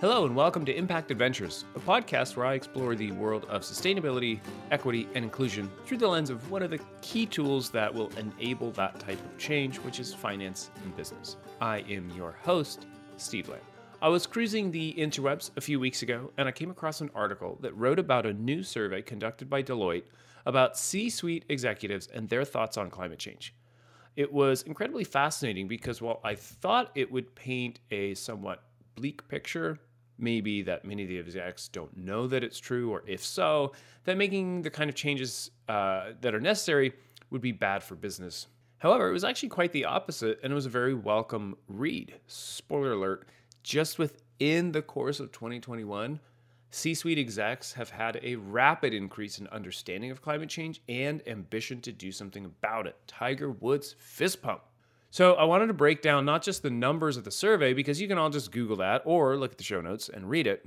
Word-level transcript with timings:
Hello, 0.00 0.24
and 0.24 0.36
welcome 0.36 0.64
to 0.64 0.72
Impact 0.72 1.10
Adventures, 1.10 1.64
a 1.74 1.80
podcast 1.80 2.36
where 2.36 2.46
I 2.46 2.54
explore 2.54 2.94
the 2.94 3.10
world 3.10 3.46
of 3.46 3.62
sustainability, 3.62 4.38
equity, 4.70 5.08
and 5.16 5.24
inclusion 5.24 5.68
through 5.84 5.96
the 5.98 6.06
lens 6.06 6.30
of 6.30 6.52
one 6.52 6.62
of 6.62 6.70
the 6.70 6.78
key 7.02 7.26
tools 7.26 7.68
that 7.70 7.92
will 7.92 8.08
enable 8.16 8.70
that 8.70 9.00
type 9.00 9.18
of 9.18 9.38
change, 9.38 9.78
which 9.78 9.98
is 9.98 10.14
finance 10.14 10.70
and 10.84 10.96
business. 10.96 11.36
I 11.60 11.78
am 11.88 12.10
your 12.10 12.36
host, 12.44 12.86
Steve 13.16 13.48
Lamb. 13.48 13.58
I 14.00 14.06
was 14.06 14.24
cruising 14.24 14.70
the 14.70 14.94
interwebs 14.96 15.50
a 15.56 15.60
few 15.60 15.80
weeks 15.80 16.02
ago, 16.02 16.30
and 16.38 16.46
I 16.46 16.52
came 16.52 16.70
across 16.70 17.00
an 17.00 17.10
article 17.12 17.58
that 17.62 17.76
wrote 17.76 17.98
about 17.98 18.24
a 18.24 18.32
new 18.32 18.62
survey 18.62 19.02
conducted 19.02 19.50
by 19.50 19.64
Deloitte 19.64 20.06
about 20.46 20.78
C 20.78 21.10
suite 21.10 21.44
executives 21.48 22.06
and 22.14 22.28
their 22.28 22.44
thoughts 22.44 22.76
on 22.76 22.88
climate 22.88 23.18
change. 23.18 23.52
It 24.14 24.32
was 24.32 24.62
incredibly 24.62 25.02
fascinating 25.02 25.66
because 25.66 26.00
while 26.00 26.20
I 26.22 26.36
thought 26.36 26.92
it 26.94 27.10
would 27.10 27.34
paint 27.34 27.80
a 27.90 28.14
somewhat 28.14 28.62
bleak 28.94 29.26
picture 29.26 29.80
maybe 30.18 30.62
that 30.62 30.84
many 30.84 31.02
of 31.02 31.08
the 31.08 31.18
execs 31.18 31.68
don't 31.68 31.96
know 31.96 32.26
that 32.26 32.44
it's 32.44 32.58
true, 32.58 32.90
or 32.90 33.02
if 33.06 33.24
so, 33.24 33.72
that 34.04 34.16
making 34.16 34.62
the 34.62 34.70
kind 34.70 34.90
of 34.90 34.96
changes 34.96 35.50
uh, 35.68 36.10
that 36.20 36.34
are 36.34 36.40
necessary 36.40 36.92
would 37.30 37.40
be 37.40 37.52
bad 37.52 37.82
for 37.82 37.94
business. 37.94 38.46
However, 38.78 39.08
it 39.08 39.12
was 39.12 39.24
actually 39.24 39.48
quite 39.48 39.72
the 39.72 39.84
opposite, 39.84 40.38
and 40.42 40.52
it 40.52 40.54
was 40.54 40.66
a 40.66 40.70
very 40.70 40.94
welcome 40.94 41.56
read. 41.68 42.14
Spoiler 42.26 42.92
alert, 42.92 43.28
just 43.62 43.98
within 43.98 44.72
the 44.72 44.82
course 44.82 45.20
of 45.20 45.32
2021, 45.32 46.20
C 46.70 46.94
suite 46.94 47.18
execs 47.18 47.72
have 47.72 47.90
had 47.90 48.20
a 48.22 48.36
rapid 48.36 48.92
increase 48.92 49.38
in 49.38 49.46
understanding 49.48 50.10
of 50.10 50.20
climate 50.20 50.50
change 50.50 50.82
and 50.88 51.26
ambition 51.26 51.80
to 51.80 51.92
do 51.92 52.12
something 52.12 52.44
about 52.44 52.86
it. 52.86 52.96
Tiger 53.06 53.50
Woods 53.50 53.96
fist 53.98 54.42
pump. 54.42 54.62
So 55.10 55.34
I 55.34 55.44
wanted 55.44 55.68
to 55.68 55.74
break 55.74 56.02
down 56.02 56.24
not 56.26 56.42
just 56.42 56.62
the 56.62 56.70
numbers 56.70 57.16
of 57.16 57.24
the 57.24 57.30
survey, 57.30 57.72
because 57.72 58.00
you 58.00 58.08
can 58.08 58.18
all 58.18 58.28
just 58.28 58.52
Google 58.52 58.76
that 58.76 59.02
or 59.04 59.36
look 59.36 59.52
at 59.52 59.58
the 59.58 59.64
show 59.64 59.80
notes 59.80 60.08
and 60.08 60.28
read 60.28 60.46
it, 60.46 60.66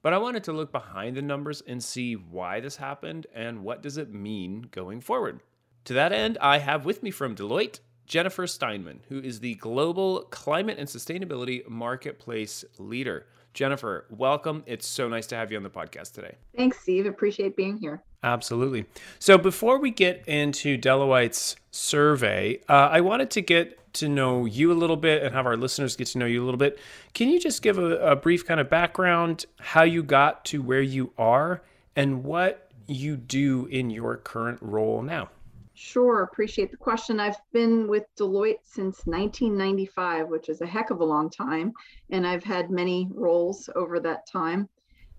but 0.00 0.14
I 0.14 0.18
wanted 0.18 0.44
to 0.44 0.52
look 0.52 0.72
behind 0.72 1.16
the 1.16 1.22
numbers 1.22 1.62
and 1.66 1.82
see 1.82 2.14
why 2.14 2.60
this 2.60 2.76
happened 2.76 3.26
and 3.34 3.62
what 3.62 3.82
does 3.82 3.98
it 3.98 4.12
mean 4.12 4.68
going 4.70 5.00
forward. 5.00 5.40
To 5.84 5.92
that 5.92 6.12
end, 6.12 6.38
I 6.40 6.58
have 6.58 6.84
with 6.84 7.02
me 7.02 7.10
from 7.10 7.36
Deloitte 7.36 7.80
Jennifer 8.06 8.46
Steinmann, 8.46 9.00
who 9.08 9.20
is 9.20 9.40
the 9.40 9.54
Global 9.56 10.22
Climate 10.30 10.78
and 10.78 10.88
Sustainability 10.88 11.68
Marketplace 11.68 12.64
Leader. 12.78 13.26
Jennifer, 13.54 14.06
welcome. 14.10 14.62
It's 14.66 14.86
so 14.86 15.08
nice 15.08 15.26
to 15.28 15.36
have 15.36 15.50
you 15.50 15.58
on 15.58 15.62
the 15.62 15.70
podcast 15.70 16.14
today. 16.14 16.36
Thanks, 16.56 16.80
Steve. 16.80 17.06
Appreciate 17.06 17.56
being 17.56 17.76
here. 17.76 18.02
Absolutely. 18.22 18.86
So 19.18 19.36
before 19.36 19.78
we 19.78 19.90
get 19.90 20.26
into 20.26 20.78
Deloitte's 20.78 21.56
survey, 21.70 22.60
uh, 22.68 22.88
I 22.90 23.00
wanted 23.00 23.30
to 23.32 23.42
get 23.42 23.78
to 23.94 24.08
know 24.08 24.46
you 24.46 24.72
a 24.72 24.74
little 24.74 24.96
bit 24.96 25.22
and 25.22 25.34
have 25.34 25.44
our 25.44 25.56
listeners 25.56 25.96
get 25.96 26.06
to 26.08 26.18
know 26.18 26.26
you 26.26 26.42
a 26.42 26.46
little 26.46 26.58
bit. 26.58 26.78
Can 27.14 27.28
you 27.28 27.38
just 27.38 27.62
give 27.62 27.78
a, 27.78 27.96
a 27.98 28.16
brief 28.16 28.46
kind 28.46 28.58
of 28.58 28.70
background, 28.70 29.44
how 29.60 29.82
you 29.82 30.02
got 30.02 30.44
to 30.46 30.62
where 30.62 30.80
you 30.80 31.12
are, 31.18 31.62
and 31.94 32.24
what 32.24 32.70
you 32.86 33.16
do 33.16 33.66
in 33.66 33.90
your 33.90 34.16
current 34.16 34.58
role 34.62 35.02
now? 35.02 35.28
Sure, 35.74 36.22
appreciate 36.22 36.70
the 36.70 36.76
question. 36.76 37.18
I've 37.18 37.40
been 37.52 37.88
with 37.88 38.04
Deloitte 38.18 38.60
since 38.62 39.06
1995, 39.06 40.28
which 40.28 40.50
is 40.50 40.60
a 40.60 40.66
heck 40.66 40.90
of 40.90 41.00
a 41.00 41.04
long 41.04 41.30
time, 41.30 41.72
and 42.10 42.26
I've 42.26 42.44
had 42.44 42.70
many 42.70 43.08
roles 43.10 43.70
over 43.74 43.98
that 44.00 44.26
time, 44.26 44.68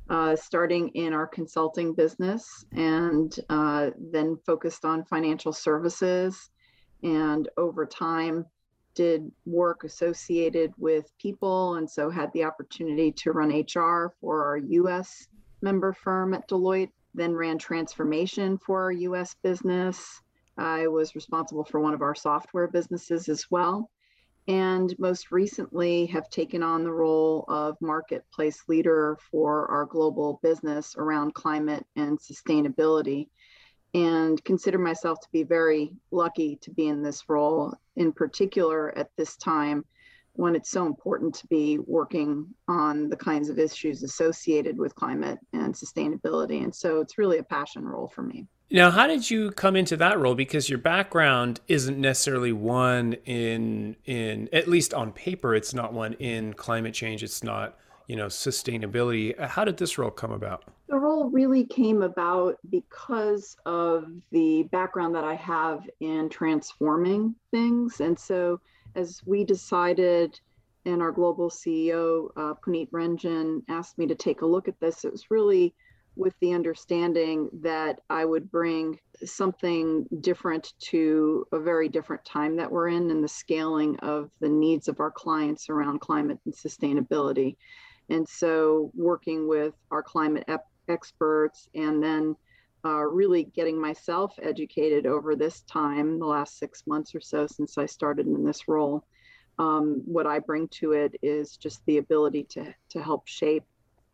uh, 0.10 0.36
starting 0.36 0.90
in 0.90 1.12
our 1.12 1.26
consulting 1.26 1.94
business 1.94 2.66
and 2.72 3.36
uh, 3.50 3.90
then 4.12 4.38
focused 4.46 4.86
on 4.86 5.06
financial 5.06 5.54
services. 5.54 6.52
And 7.02 7.50
over 7.58 7.86
time, 7.86 8.46
did 8.94 9.32
work 9.48 9.84
associated 9.84 10.72
with 10.78 11.12
people, 11.18 11.76
and 11.76 11.90
so 11.90 12.12
had 12.12 12.32
the 12.34 12.44
opportunity 12.44 13.12
to 13.12 13.32
run 13.32 13.50
HR 13.50 14.14
for 14.22 14.46
our 14.46 14.58
US 14.58 15.28
member 15.64 15.94
firm 15.94 16.36
at 16.36 16.48
Deloitte, 16.48 16.92
then 17.16 17.34
ran 17.34 17.58
transformation 17.58 18.60
for 18.60 18.84
our 18.84 18.92
US 18.92 19.34
business 19.42 20.22
I 20.58 20.88
was 20.88 21.16
responsible 21.16 21.64
for 21.64 21.80
one 21.80 21.94
of 21.94 22.02
our 22.02 22.16
software 22.16 22.68
businesses 22.68 23.30
as 23.30 23.50
well. 23.50 23.90
And 24.48 24.94
most 25.00 25.32
recently, 25.32 26.06
have 26.08 26.30
taken 26.30 26.64
on 26.64 26.84
the 26.84 26.92
role 26.92 27.46
of 27.48 27.78
marketplace 27.80 28.64
leader 28.68 29.18
for 29.32 29.68
our 29.72 29.86
global 29.86 30.40
business 30.44 30.96
around 30.98 31.34
climate 31.34 31.86
and 31.96 32.20
sustainability. 32.20 33.30
And 33.94 34.44
consider 34.44 34.80
myself 34.80 35.22
to 35.22 35.28
be 35.32 35.44
very 35.44 35.94
lucky 36.12 36.58
to 36.58 36.72
be 36.72 36.88
in 36.88 37.04
this 37.04 37.30
role, 37.30 37.74
in 37.96 38.12
particular 38.12 38.98
at 38.98 39.12
this 39.16 39.38
time 39.38 39.86
when 40.34 40.56
it's 40.56 40.72
so 40.72 40.88
important 40.88 41.36
to 41.36 41.48
be 41.48 41.78
working 41.78 42.48
on 42.68 43.08
the 43.08 43.16
kinds 43.16 43.50
of 43.50 43.60
issues 43.60 44.02
associated 44.02 44.78
with 44.78 44.96
climate 44.96 45.38
and 45.54 45.74
sustainability. 45.74 46.64
And 46.64 46.74
so 46.74 47.00
it's 47.02 47.20
really 47.20 47.38
a 47.38 47.44
passion 47.44 47.86
role 47.86 48.08
for 48.08 48.24
me. 48.24 48.48
Now, 48.74 48.90
how 48.90 49.06
did 49.06 49.30
you 49.30 49.52
come 49.52 49.76
into 49.76 49.96
that 49.98 50.20
role? 50.20 50.34
Because 50.34 50.68
your 50.68 50.80
background 50.80 51.62
isn't 51.68 52.02
necessarily 52.02 52.52
one 52.52 53.14
in 53.24 53.96
in 54.06 54.50
at 54.52 54.68
least 54.68 54.96
on 54.96 55.12
paper, 55.12 55.54
it's 55.54 55.76
not 55.76 55.94
one 55.94 56.14
in 56.14 56.56
climate 56.56 56.96
change. 56.96 57.22
It's 57.22 57.44
not 57.44 57.78
you 58.08 58.16
know 58.16 58.26
sustainability. 58.26 59.40
How 59.40 59.64
did 59.64 59.78
this 59.78 60.00
role 60.00 60.10
come 60.10 60.32
about? 60.32 60.64
The 60.88 60.98
role 60.98 61.30
really 61.30 61.66
came 61.66 62.02
about 62.02 62.58
because 62.72 63.56
of 63.68 64.12
the 64.32 64.64
background 64.72 65.14
that 65.14 65.24
I 65.24 65.36
have 65.36 65.88
in 66.00 66.28
transforming 66.30 67.36
things, 67.52 68.02
and 68.02 68.18
so 68.18 68.60
as 68.96 69.22
we 69.24 69.44
decided 69.44 70.40
and 70.86 71.02
our 71.02 71.12
global 71.12 71.50
CEO, 71.50 72.30
uh, 72.36 72.56
Punit 72.56 72.90
Renjen, 72.90 73.62
asked 73.70 74.00
me 74.00 74.08
to 74.08 74.16
take 74.16 74.42
a 74.42 74.46
look 74.46 74.68
at 74.68 74.80
this, 74.80 75.06
it 75.06 75.12
was 75.12 75.32
really 75.32 75.74
with 76.16 76.34
the 76.40 76.54
understanding 76.54 77.50
that 77.62 78.00
I 78.10 78.26
would 78.26 78.52
bring 78.52 79.00
something 79.26 80.06
different 80.22 80.74
to 80.90 81.48
a 81.52 81.60
very 81.60 81.90
different 81.90 82.24
time 82.24 82.56
that 82.58 82.72
we're 82.72 82.90
in 82.90 83.10
and 83.10 83.24
the 83.24 83.28
scaling 83.28 83.98
of 84.00 84.30
the 84.40 84.50
needs 84.50 84.88
of 84.88 85.00
our 85.00 85.12
clients 85.12 85.70
around 85.70 86.02
climate 86.02 86.40
and 86.46 86.54
sustainability. 86.54 87.56
And 88.10 88.28
so, 88.28 88.92
working 88.94 89.48
with 89.48 89.74
our 89.90 90.04
climate 90.04 90.44
ep- 90.48 90.68
experts 90.88 91.68
and 91.74 92.04
then 92.04 92.36
uh, 92.86 93.04
really 93.06 93.46
getting 93.46 93.80
myself 93.80 94.36
educated 94.42 95.06
over 95.06 95.36
this 95.36 95.62
time, 95.62 96.20
the 96.20 96.26
last 96.26 96.60
six 96.60 96.86
months 96.86 97.16
or 97.16 97.22
so 97.22 97.48
since 97.48 97.78
I 97.78 97.86
started 97.86 98.28
in 98.28 98.44
this 98.44 98.68
role. 98.68 99.06
Um, 99.58 100.02
what 100.06 100.28
I 100.28 100.40
bring 100.40 100.68
to 100.80 100.92
it 100.92 101.16
is 101.22 101.56
just 101.56 101.82
the 101.86 101.98
ability 101.98 102.44
to, 102.52 102.74
to 102.90 103.02
help 103.02 103.28
shape 103.28 103.64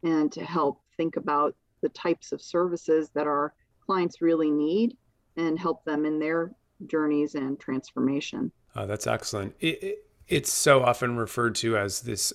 and 0.03 0.31
to 0.33 0.43
help 0.43 0.81
think 0.97 1.15
about 1.15 1.55
the 1.81 1.89
types 1.89 2.31
of 2.31 2.41
services 2.41 3.09
that 3.13 3.27
our 3.27 3.53
clients 3.85 4.21
really 4.21 4.51
need 4.51 4.97
and 5.37 5.59
help 5.59 5.83
them 5.85 6.05
in 6.05 6.19
their 6.19 6.51
journeys 6.87 7.35
and 7.35 7.59
transformation. 7.59 8.51
Oh, 8.75 8.85
that's 8.85 9.07
excellent. 9.07 9.55
It, 9.59 9.83
it, 9.83 10.05
it's 10.27 10.51
so 10.51 10.83
often 10.83 11.17
referred 11.17 11.55
to 11.55 11.77
as 11.77 12.01
this 12.01 12.31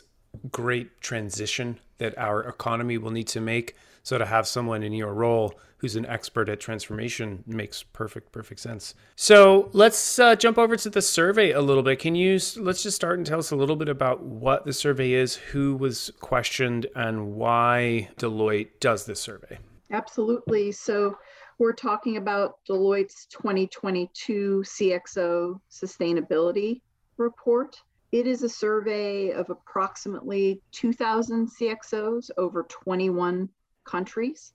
great 0.50 1.00
transition 1.00 1.78
that 1.98 2.16
our 2.18 2.42
economy 2.42 2.98
will 2.98 3.12
need 3.12 3.28
to 3.28 3.40
make. 3.40 3.76
So 4.04 4.18
to 4.18 4.26
have 4.26 4.46
someone 4.46 4.82
in 4.82 4.92
your 4.92 5.14
role 5.14 5.58
who's 5.78 5.96
an 5.96 6.04
expert 6.04 6.50
at 6.50 6.60
transformation 6.60 7.42
makes 7.46 7.82
perfect 7.82 8.32
perfect 8.32 8.60
sense. 8.60 8.94
So 9.16 9.70
let's 9.72 10.18
uh, 10.18 10.36
jump 10.36 10.58
over 10.58 10.76
to 10.76 10.90
the 10.90 11.00
survey 11.00 11.52
a 11.52 11.62
little 11.62 11.82
bit. 11.82 11.98
Can 12.00 12.14
you 12.14 12.38
let's 12.56 12.82
just 12.82 12.96
start 12.96 13.16
and 13.16 13.26
tell 13.26 13.38
us 13.38 13.50
a 13.50 13.56
little 13.56 13.76
bit 13.76 13.88
about 13.88 14.22
what 14.22 14.66
the 14.66 14.74
survey 14.74 15.12
is, 15.12 15.36
who 15.36 15.74
was 15.74 16.12
questioned, 16.20 16.86
and 16.94 17.32
why 17.32 18.10
Deloitte 18.18 18.78
does 18.78 19.06
this 19.06 19.20
survey? 19.20 19.58
Absolutely. 19.90 20.70
So 20.70 21.16
we're 21.58 21.72
talking 21.72 22.18
about 22.18 22.58
Deloitte's 22.68 23.26
2022 23.26 24.64
CXO 24.66 25.60
sustainability 25.70 26.82
report. 27.16 27.80
It 28.12 28.26
is 28.26 28.42
a 28.42 28.50
survey 28.50 29.30
of 29.30 29.48
approximately 29.48 30.60
2,000 30.72 31.48
CXOs 31.48 32.30
over 32.36 32.64
21 32.64 33.48
countries. 33.84 34.52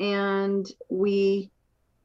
And 0.00 0.66
we 0.88 1.50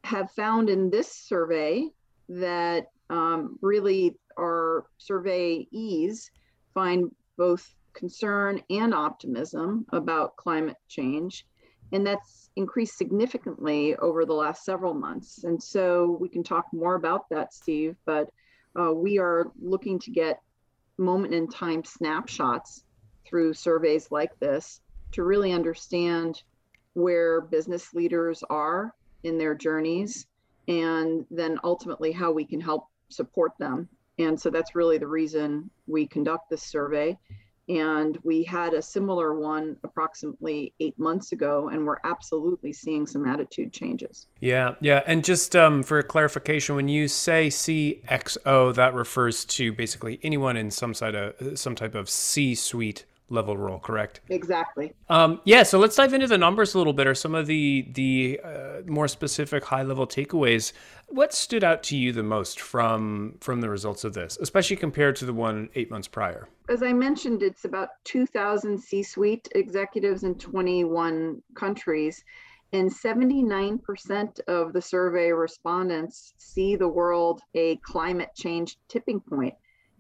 have 0.04 0.32
found 0.32 0.70
in 0.70 0.90
this 0.90 1.12
survey 1.12 1.90
that 2.30 2.88
um, 3.10 3.58
really 3.62 4.16
our 4.38 4.86
surveyees 5.00 6.30
find 6.74 7.12
both 7.38 7.74
concern 7.94 8.62
and 8.70 8.94
optimism 8.94 9.86
about 9.92 10.36
climate 10.36 10.78
change. 10.88 11.46
And 11.92 12.06
that's 12.06 12.50
increased 12.56 12.98
significantly 12.98 13.96
over 13.98 14.26
the 14.26 14.34
last 14.34 14.66
several 14.66 14.96
months. 14.96 15.44
And 15.44 15.62
so 15.62 16.18
we 16.20 16.28
can 16.28 16.44
talk 16.44 16.66
more 16.74 16.96
about 16.96 17.30
that, 17.30 17.54
Steve, 17.54 17.96
but 18.06 18.30
uh, 18.80 18.92
we 18.92 19.20
are 19.20 19.52
looking 19.62 20.00
to 20.00 20.12
get 20.12 20.42
moment 20.98 21.34
in 21.34 21.48
time 21.48 21.84
snapshots 21.84 22.84
through 23.26 23.54
surveys 23.54 24.12
like 24.12 24.38
this 24.40 24.82
to 25.12 25.24
really 25.24 25.52
understand 25.52 26.42
where 26.94 27.42
business 27.42 27.94
leaders 27.94 28.44
are 28.50 28.94
in 29.24 29.38
their 29.38 29.56
journeys 29.56 30.28
and 30.68 31.26
then 31.32 31.60
ultimately 31.64 32.12
how 32.12 32.32
we 32.32 32.46
can 32.46 32.62
help 32.62 32.88
support 33.10 33.52
them. 33.60 33.88
And 34.20 34.40
so 34.40 34.50
that's 34.50 34.76
really 34.76 34.98
the 34.98 35.08
reason 35.08 35.70
we 35.88 36.08
conduct 36.08 36.50
this 36.50 36.64
survey. 36.64 37.18
And 37.70 38.18
we 38.24 38.44
had 38.44 38.74
a 38.74 38.82
similar 38.82 39.40
one 39.40 39.78
approximately 39.86 40.74
eight 40.82 41.00
months 41.00 41.32
ago, 41.32 41.70
and 41.70 41.86
we're 41.86 42.00
absolutely 42.04 42.74
seeing 42.74 43.08
some 43.08 43.26
attitude 43.26 43.72
changes. 43.72 44.28
Yeah, 44.42 44.76
yeah. 44.82 45.02
And 45.08 45.24
just 45.24 45.56
um, 45.56 45.82
for 45.82 46.04
clarification, 46.04 46.76
when 46.76 46.90
you 46.90 47.08
say 47.08 47.48
CXO, 47.48 48.76
that 48.76 48.94
refers 48.94 49.46
to 49.46 49.72
basically 49.72 50.20
anyone 50.24 50.58
in 50.58 50.72
some 50.72 50.94
side 50.94 51.16
of 51.16 51.58
some 51.58 51.74
type 51.74 51.96
of 51.96 52.10
C-suite 52.10 53.06
level 53.34 53.58
role, 53.58 53.80
correct? 53.80 54.22
Exactly. 54.30 54.94
Um, 55.10 55.42
yeah. 55.44 55.64
So 55.64 55.80
let's 55.80 55.96
dive 55.96 56.14
into 56.14 56.28
the 56.28 56.38
numbers 56.38 56.76
a 56.76 56.78
little 56.78 56.94
bit, 56.94 57.08
or 57.08 57.16
some 57.16 57.36
of 57.36 57.48
the 57.48 57.88
the 57.94 58.40
uh, 58.44 58.82
more 58.86 59.08
specific 59.08 59.66
high 59.66 59.84
level 59.84 60.08
takeaways. 60.08 60.74
What 61.08 61.34
stood 61.34 61.64
out 61.64 61.84
to 61.84 61.98
you 61.98 62.12
the 62.12 62.24
most 62.24 62.60
from 62.60 63.38
from 63.42 63.62
the 63.62 63.70
results 63.70 64.04
of 64.04 64.14
this, 64.14 64.38
especially 64.42 64.78
compared 64.78 65.16
to 65.18 65.26
the 65.26 65.34
one 65.34 65.70
eight 65.76 65.92
months 65.92 66.08
prior? 66.08 66.48
As 66.70 66.82
I 66.82 66.94
mentioned, 66.94 67.44
it's 67.44 67.66
about 67.66 67.90
2,000 68.06 68.80
C-suite 68.80 69.50
executives 69.54 70.24
in 70.24 70.36
21 70.36 71.42
countries. 71.56 72.24
And 72.72 72.90
79% 72.90 74.40
of 74.48 74.74
the 74.74 74.82
survey 74.82 75.32
respondents 75.32 76.34
see 76.38 76.76
the 76.76 76.88
world 76.88 77.42
a 77.54 77.76
climate 77.78 78.32
change 78.36 78.78
tipping 78.88 79.20
point. 79.20 79.54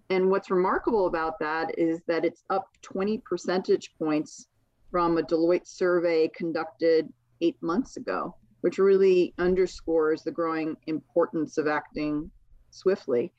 And 0.09 0.29
what's 0.29 0.51
remarkable 0.51 1.07
about 1.07 1.39
that 1.39 1.77
is 1.77 2.01
that 2.07 2.25
it's 2.25 2.43
up 2.49 2.67
20 2.81 3.19
percentage 3.19 3.93
points 3.97 4.47
from 4.91 5.17
a 5.17 5.23
Deloitte 5.23 5.67
survey 5.67 6.29
conducted 6.35 7.11
eight 7.41 7.57
months 7.61 7.97
ago, 7.97 8.35
which 8.61 8.77
really 8.77 9.33
underscores 9.39 10.23
the 10.23 10.31
growing 10.31 10.77
importance 10.87 11.57
of 11.57 11.67
acting 11.67 12.29
swiftly. 12.69 13.33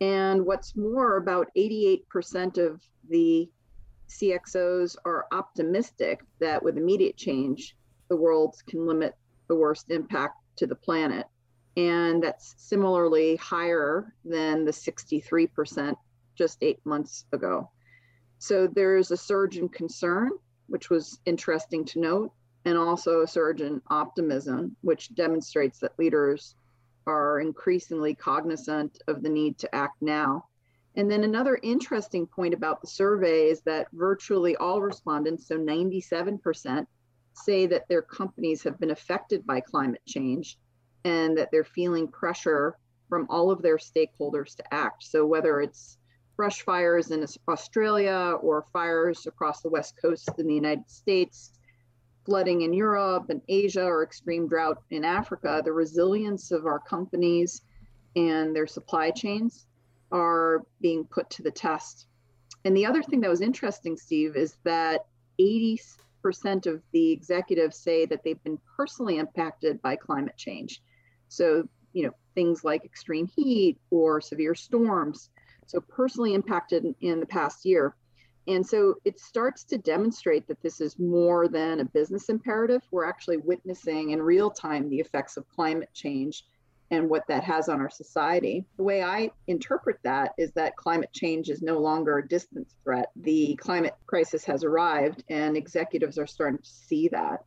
And 0.00 0.44
what's 0.44 0.76
more, 0.76 1.16
about 1.16 1.48
88% 1.56 2.58
of 2.58 2.80
the 3.08 3.48
CXOs 4.08 4.96
are 5.04 5.26
optimistic 5.32 6.20
that 6.40 6.62
with 6.62 6.78
immediate 6.78 7.16
change, 7.16 7.76
the 8.08 8.16
world 8.16 8.56
can 8.66 8.86
limit 8.86 9.14
the 9.48 9.54
worst 9.54 9.90
impact 9.90 10.36
to 10.56 10.66
the 10.66 10.74
planet. 10.74 11.26
And 11.78 12.20
that's 12.24 12.56
similarly 12.58 13.36
higher 13.36 14.12
than 14.24 14.64
the 14.64 14.72
63% 14.72 15.94
just 16.34 16.58
eight 16.60 16.84
months 16.84 17.24
ago. 17.32 17.70
So 18.40 18.66
there's 18.66 19.12
a 19.12 19.16
surge 19.16 19.58
in 19.58 19.68
concern, 19.68 20.30
which 20.66 20.90
was 20.90 21.20
interesting 21.24 21.84
to 21.84 22.00
note, 22.00 22.32
and 22.64 22.76
also 22.76 23.20
a 23.20 23.28
surge 23.28 23.60
in 23.60 23.80
optimism, 23.90 24.74
which 24.80 25.14
demonstrates 25.14 25.78
that 25.78 25.96
leaders 26.00 26.56
are 27.06 27.38
increasingly 27.38 28.12
cognizant 28.12 29.00
of 29.06 29.22
the 29.22 29.28
need 29.28 29.56
to 29.58 29.72
act 29.72 30.02
now. 30.02 30.46
And 30.96 31.08
then 31.08 31.22
another 31.22 31.60
interesting 31.62 32.26
point 32.26 32.54
about 32.54 32.80
the 32.80 32.88
survey 32.88 33.50
is 33.50 33.60
that 33.62 33.86
virtually 33.92 34.56
all 34.56 34.82
respondents, 34.82 35.46
so 35.46 35.56
97%, 35.56 36.88
say 37.34 37.66
that 37.66 37.86
their 37.86 38.02
companies 38.02 38.64
have 38.64 38.80
been 38.80 38.90
affected 38.90 39.46
by 39.46 39.60
climate 39.60 40.02
change 40.08 40.58
and 41.08 41.38
that 41.38 41.48
they're 41.50 41.64
feeling 41.64 42.06
pressure 42.06 42.76
from 43.08 43.26
all 43.30 43.50
of 43.50 43.62
their 43.62 43.78
stakeholders 43.78 44.54
to 44.56 44.74
act. 44.74 45.02
So 45.04 45.24
whether 45.24 45.60
it's 45.60 45.96
brush 46.36 46.62
fires 46.62 47.10
in 47.10 47.24
Australia 47.48 48.36
or 48.42 48.66
fires 48.72 49.26
across 49.26 49.62
the 49.62 49.70
West 49.70 49.94
Coast 50.00 50.30
in 50.38 50.46
the 50.46 50.54
United 50.54 50.88
States, 50.88 51.52
flooding 52.26 52.60
in 52.62 52.72
Europe 52.74 53.30
and 53.30 53.40
Asia, 53.48 53.84
or 53.84 54.02
extreme 54.02 54.46
drought 54.46 54.82
in 54.90 55.04
Africa, 55.04 55.62
the 55.64 55.72
resilience 55.72 56.50
of 56.50 56.66
our 56.66 56.78
companies 56.78 57.62
and 58.14 58.54
their 58.54 58.66
supply 58.66 59.10
chains 59.10 59.66
are 60.12 60.62
being 60.80 61.04
put 61.04 61.28
to 61.30 61.42
the 61.42 61.50
test. 61.50 62.06
And 62.64 62.76
the 62.76 62.84
other 62.84 63.02
thing 63.02 63.20
that 63.22 63.30
was 63.30 63.40
interesting, 63.40 63.96
Steve, 63.96 64.36
is 64.36 64.56
that 64.64 65.06
80% 65.40 66.66
of 66.66 66.82
the 66.92 67.10
executives 67.10 67.78
say 67.78 68.04
that 68.06 68.22
they've 68.22 68.42
been 68.44 68.58
personally 68.76 69.16
impacted 69.16 69.80
by 69.80 69.96
climate 69.96 70.36
change. 70.36 70.82
So, 71.28 71.68
you 71.92 72.04
know, 72.04 72.12
things 72.34 72.64
like 72.64 72.84
extreme 72.84 73.26
heat 73.26 73.78
or 73.90 74.20
severe 74.20 74.54
storms 74.54 75.30
so 75.66 75.80
personally 75.80 76.34
impacted 76.34 76.84
in, 76.84 76.94
in 77.00 77.20
the 77.20 77.26
past 77.26 77.64
year. 77.64 77.94
And 78.46 78.66
so 78.66 78.94
it 79.04 79.20
starts 79.20 79.62
to 79.64 79.76
demonstrate 79.76 80.48
that 80.48 80.62
this 80.62 80.80
is 80.80 80.98
more 80.98 81.48
than 81.48 81.80
a 81.80 81.84
business 81.84 82.30
imperative. 82.30 82.82
We're 82.90 83.04
actually 83.04 83.36
witnessing 83.36 84.10
in 84.10 84.22
real 84.22 84.50
time 84.50 84.88
the 84.88 85.00
effects 85.00 85.36
of 85.36 85.46
climate 85.50 85.90
change 85.92 86.44
and 86.90 87.10
what 87.10 87.26
that 87.28 87.44
has 87.44 87.68
on 87.68 87.82
our 87.82 87.90
society. 87.90 88.64
The 88.78 88.82
way 88.82 89.02
I 89.02 89.30
interpret 89.46 89.98
that 90.04 90.32
is 90.38 90.50
that 90.52 90.76
climate 90.76 91.12
change 91.12 91.50
is 91.50 91.60
no 91.60 91.78
longer 91.78 92.16
a 92.16 92.26
distant 92.26 92.66
threat. 92.82 93.10
The 93.16 93.54
climate 93.56 93.94
crisis 94.06 94.44
has 94.46 94.64
arrived, 94.64 95.22
and 95.28 95.54
executives 95.54 96.16
are 96.18 96.26
starting 96.26 96.58
to 96.58 96.70
see 96.70 97.08
that. 97.08 97.44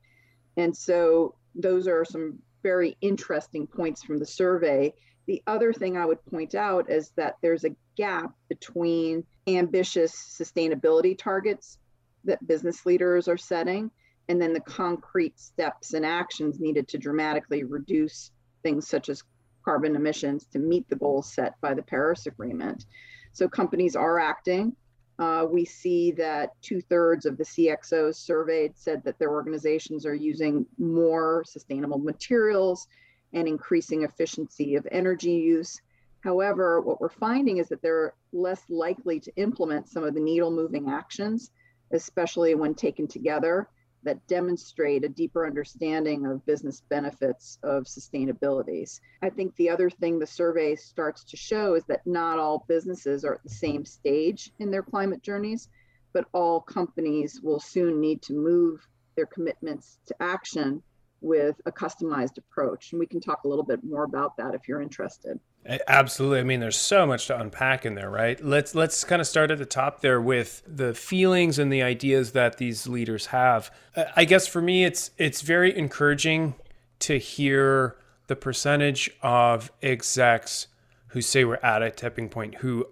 And 0.57 0.77
so 0.77 1.33
those 1.55 1.87
are 1.87 2.05
some 2.05 2.37
very 2.63 2.97
interesting 3.01 3.67
points 3.67 4.03
from 4.03 4.17
the 4.17 4.25
survey. 4.25 4.93
The 5.27 5.41
other 5.47 5.73
thing 5.73 5.97
I 5.97 6.05
would 6.05 6.23
point 6.25 6.55
out 6.55 6.89
is 6.89 7.11
that 7.15 7.37
there's 7.41 7.63
a 7.63 7.75
gap 7.95 8.33
between 8.49 9.23
ambitious 9.47 10.13
sustainability 10.13 11.17
targets 11.17 11.77
that 12.23 12.45
business 12.47 12.85
leaders 12.85 13.27
are 13.27 13.37
setting 13.37 13.91
and 14.31 14.41
then 14.41 14.53
the 14.53 14.61
concrete 14.61 15.39
steps 15.39 15.93
and 15.93 16.05
actions 16.05 16.59
needed 16.59 16.87
to 16.87 16.97
dramatically 16.97 17.63
reduce 17.63 18.31
things 18.63 18.87
such 18.87 19.09
as 19.09 19.23
carbon 19.65 19.95
emissions 19.95 20.45
to 20.45 20.59
meet 20.59 20.87
the 20.89 20.95
goals 20.95 21.33
set 21.33 21.59
by 21.61 21.73
the 21.73 21.83
Paris 21.83 22.25
Agreement. 22.27 22.85
So 23.33 23.47
companies 23.47 23.95
are 23.95 24.19
acting. 24.19 24.75
Uh, 25.21 25.45
we 25.45 25.63
see 25.63 26.11
that 26.11 26.59
two 26.63 26.81
thirds 26.81 27.27
of 27.27 27.37
the 27.37 27.43
CXOs 27.43 28.15
surveyed 28.15 28.75
said 28.75 29.03
that 29.03 29.19
their 29.19 29.29
organizations 29.29 30.03
are 30.03 30.15
using 30.15 30.65
more 30.79 31.43
sustainable 31.45 31.99
materials 31.99 32.87
and 33.31 33.47
increasing 33.47 34.01
efficiency 34.01 34.73
of 34.73 34.87
energy 34.91 35.33
use. 35.33 35.79
However, 36.21 36.81
what 36.81 36.99
we're 36.99 37.09
finding 37.09 37.57
is 37.57 37.69
that 37.69 37.83
they're 37.83 38.15
less 38.33 38.63
likely 38.67 39.19
to 39.19 39.31
implement 39.35 39.87
some 39.87 40.03
of 40.03 40.15
the 40.15 40.19
needle 40.19 40.49
moving 40.49 40.89
actions, 40.89 41.51
especially 41.93 42.55
when 42.55 42.73
taken 42.73 43.07
together, 43.07 43.69
that 44.03 44.25
demonstrate 44.27 45.03
a 45.03 45.09
deeper 45.09 45.45
understanding 45.45 46.25
of 46.25 46.45
business 46.45 46.81
benefits 46.89 47.59
of 47.63 47.83
sustainabilities. 47.83 48.99
I 49.21 49.29
think 49.29 49.55
the 49.55 49.69
other 49.69 49.89
thing 49.89 50.17
the 50.17 50.27
survey 50.27 50.75
starts 50.75 51.23
to 51.25 51.37
show 51.37 51.75
is 51.75 51.83
that 51.85 52.05
not 52.05 52.39
all 52.39 52.65
businesses 52.67 53.23
are 53.23 53.35
at 53.35 53.43
the 53.43 53.49
same 53.49 53.85
stage 53.85 54.51
in 54.59 54.71
their 54.71 54.83
climate 54.83 55.21
journeys, 55.21 55.69
but 56.13 56.25
all 56.33 56.61
companies 56.61 57.41
will 57.41 57.59
soon 57.59 57.99
need 57.99 58.21
to 58.23 58.33
move 58.33 58.85
their 59.15 59.27
commitments 59.27 59.99
to 60.07 60.15
action 60.19 60.81
with 61.21 61.61
a 61.65 61.71
customized 61.71 62.37
approach. 62.37 62.91
And 62.91 62.99
we 62.99 63.05
can 63.05 63.21
talk 63.21 63.43
a 63.43 63.47
little 63.47 63.63
bit 63.63 63.83
more 63.83 64.03
about 64.03 64.35
that 64.37 64.55
if 64.55 64.67
you're 64.67 64.81
interested. 64.81 65.39
Absolutely. 65.87 66.39
I 66.39 66.43
mean, 66.43 66.59
there's 66.59 66.77
so 66.77 67.05
much 67.05 67.27
to 67.27 67.39
unpack 67.39 67.85
in 67.85 67.93
there, 67.93 68.09
right? 68.09 68.43
Let's 68.43 68.73
let's 68.73 69.03
kind 69.03 69.21
of 69.21 69.27
start 69.27 69.51
at 69.51 69.59
the 69.59 69.65
top 69.65 70.01
there 70.01 70.19
with 70.19 70.63
the 70.65 70.93
feelings 70.95 71.59
and 71.59 71.71
the 71.71 71.83
ideas 71.83 72.31
that 72.31 72.57
these 72.57 72.87
leaders 72.87 73.27
have. 73.27 73.71
I 74.15 74.25
guess 74.25 74.47
for 74.47 74.61
me, 74.61 74.83
it's 74.83 75.11
it's 75.19 75.41
very 75.41 75.77
encouraging 75.77 76.55
to 76.99 77.19
hear 77.19 77.95
the 78.27 78.35
percentage 78.35 79.09
of 79.21 79.71
execs 79.83 80.67
who 81.09 81.21
say 81.21 81.45
we're 81.45 81.59
at 81.61 81.83
a 81.83 81.91
tipping 81.91 82.29
point, 82.29 82.55
who 82.55 82.87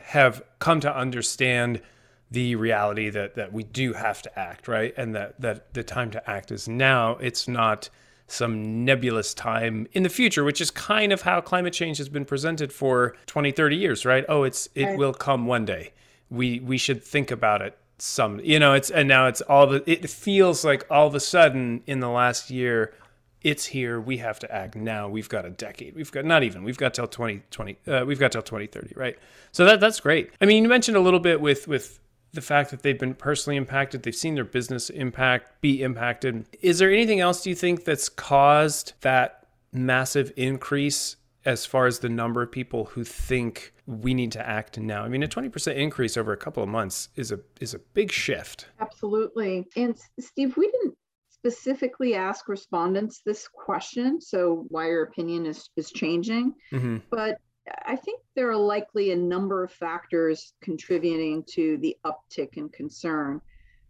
have 0.00 0.42
come 0.58 0.80
to 0.80 0.94
understand 0.94 1.80
the 2.30 2.54
reality 2.56 3.10
that 3.10 3.34
that 3.34 3.52
we 3.52 3.64
do 3.64 3.92
have 3.92 4.22
to 4.22 4.38
act, 4.38 4.68
right? 4.68 4.94
And 4.96 5.14
that 5.14 5.40
that 5.40 5.74
the 5.74 5.82
time 5.82 6.10
to 6.12 6.30
act 6.30 6.50
is 6.50 6.68
now. 6.68 7.16
It's 7.16 7.48
not 7.48 7.88
some 8.26 8.84
nebulous 8.84 9.34
time 9.34 9.88
in 9.92 10.04
the 10.04 10.08
future, 10.08 10.44
which 10.44 10.60
is 10.60 10.70
kind 10.70 11.12
of 11.12 11.22
how 11.22 11.40
climate 11.40 11.72
change 11.72 11.98
has 11.98 12.08
been 12.08 12.24
presented 12.24 12.72
for 12.72 13.16
20, 13.26 13.50
30 13.50 13.76
years, 13.76 14.04
right? 14.04 14.24
Oh, 14.28 14.44
it's 14.44 14.68
it 14.76 14.84
right. 14.84 14.98
will 14.98 15.12
come 15.12 15.46
one 15.46 15.64
day. 15.64 15.92
We 16.30 16.60
we 16.60 16.78
should 16.78 17.02
think 17.02 17.30
about 17.30 17.62
it 17.62 17.76
some 17.98 18.40
you 18.40 18.58
know, 18.58 18.74
it's 18.74 18.90
and 18.90 19.08
now 19.08 19.26
it's 19.26 19.40
all 19.42 19.66
the 19.66 19.82
it 19.90 20.08
feels 20.08 20.64
like 20.64 20.86
all 20.90 21.06
of 21.06 21.14
a 21.14 21.20
sudden 21.20 21.82
in 21.86 22.00
the 22.00 22.08
last 22.08 22.50
year 22.50 22.94
it's 23.42 23.64
here. 23.64 23.98
We 24.00 24.18
have 24.18 24.38
to 24.40 24.54
act 24.54 24.76
now. 24.76 25.08
We've 25.08 25.28
got 25.28 25.46
a 25.46 25.50
decade. 25.50 25.94
We've 25.94 26.12
got 26.12 26.24
not 26.24 26.42
even. 26.42 26.62
We've 26.62 26.76
got 26.76 26.92
till 26.92 27.06
2020. 27.06 27.78
Uh, 27.86 28.04
we've 28.06 28.18
got 28.18 28.32
till 28.32 28.42
2030, 28.42 28.94
right? 28.96 29.18
So 29.52 29.64
that 29.64 29.80
that's 29.80 30.00
great. 30.00 30.30
I 30.40 30.46
mean, 30.46 30.62
you 30.62 30.68
mentioned 30.68 30.96
a 30.96 31.00
little 31.00 31.20
bit 31.20 31.40
with 31.40 31.66
with 31.66 32.00
the 32.32 32.40
fact 32.40 32.70
that 32.70 32.82
they've 32.82 32.98
been 32.98 33.14
personally 33.14 33.56
impacted, 33.56 34.02
they've 34.02 34.14
seen 34.14 34.34
their 34.34 34.44
business 34.44 34.90
impact 34.90 35.60
be 35.60 35.82
impacted. 35.82 36.46
Is 36.60 36.78
there 36.78 36.90
anything 36.90 37.20
else 37.20 37.42
do 37.42 37.50
you 37.50 37.56
think 37.56 37.84
that's 37.84 38.08
caused 38.08 38.92
that 39.00 39.46
massive 39.72 40.32
increase 40.36 41.16
as 41.44 41.64
far 41.64 41.86
as 41.86 42.00
the 42.00 42.08
number 42.08 42.42
of 42.42 42.52
people 42.52 42.84
who 42.86 43.02
think 43.02 43.72
we 43.86 44.14
need 44.14 44.32
to 44.32 44.48
act 44.48 44.78
now? 44.78 45.02
I 45.02 45.08
mean, 45.08 45.22
a 45.22 45.28
20% 45.28 45.74
increase 45.74 46.16
over 46.16 46.32
a 46.32 46.36
couple 46.36 46.62
of 46.62 46.68
months 46.68 47.08
is 47.16 47.32
a 47.32 47.40
is 47.60 47.74
a 47.74 47.78
big 47.78 48.12
shift. 48.12 48.66
Absolutely. 48.80 49.66
And 49.76 49.96
Steve, 50.18 50.56
we 50.56 50.70
didn't 50.70 50.94
specifically 51.30 52.14
ask 52.14 52.48
respondents 52.48 53.22
this 53.24 53.48
question, 53.48 54.20
so 54.20 54.66
why 54.68 54.86
your 54.86 55.04
opinion 55.04 55.46
is 55.46 55.70
is 55.76 55.90
changing. 55.90 56.54
Mm-hmm. 56.72 56.98
But 57.10 57.38
I 57.86 57.96
think 57.96 58.20
there 58.34 58.50
are 58.50 58.56
likely 58.56 59.10
a 59.10 59.16
number 59.16 59.62
of 59.62 59.72
factors 59.72 60.52
contributing 60.60 61.44
to 61.50 61.76
the 61.78 61.96
uptick 62.04 62.56
in 62.56 62.68
concern. 62.68 63.40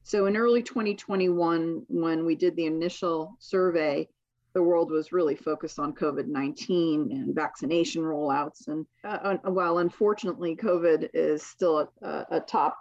So 0.02 0.26
in 0.26 0.36
early 0.36 0.62
2021, 0.62 1.86
when 1.88 2.24
we 2.24 2.34
did 2.34 2.56
the 2.56 2.66
initial 2.66 3.36
survey, 3.38 4.08
the 4.52 4.62
world 4.62 4.90
was 4.90 5.12
really 5.12 5.36
focused 5.36 5.78
on 5.78 5.94
COVID 5.94 6.26
19 6.26 7.12
and 7.12 7.34
vaccination 7.34 8.02
rollouts. 8.02 8.66
And 8.66 8.86
uh, 9.04 9.36
while 9.44 9.78
unfortunately 9.78 10.56
COVID 10.56 11.10
is 11.14 11.44
still 11.44 11.92
a, 12.02 12.26
a 12.30 12.40
top 12.40 12.78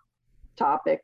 topic 0.55 1.01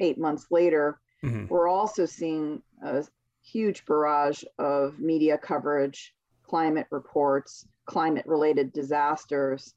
eight 0.00 0.18
months 0.18 0.46
later, 0.50 0.98
mm-hmm. 1.22 1.46
we're 1.48 1.68
also 1.68 2.06
seeing 2.06 2.62
a 2.82 3.04
huge 3.42 3.84
barrage 3.84 4.42
of 4.58 4.98
media 4.98 5.36
coverage, 5.36 6.14
climate 6.50 6.88
reports, 6.90 7.64
climate 7.86 8.26
related 8.26 8.72
disasters. 8.72 9.72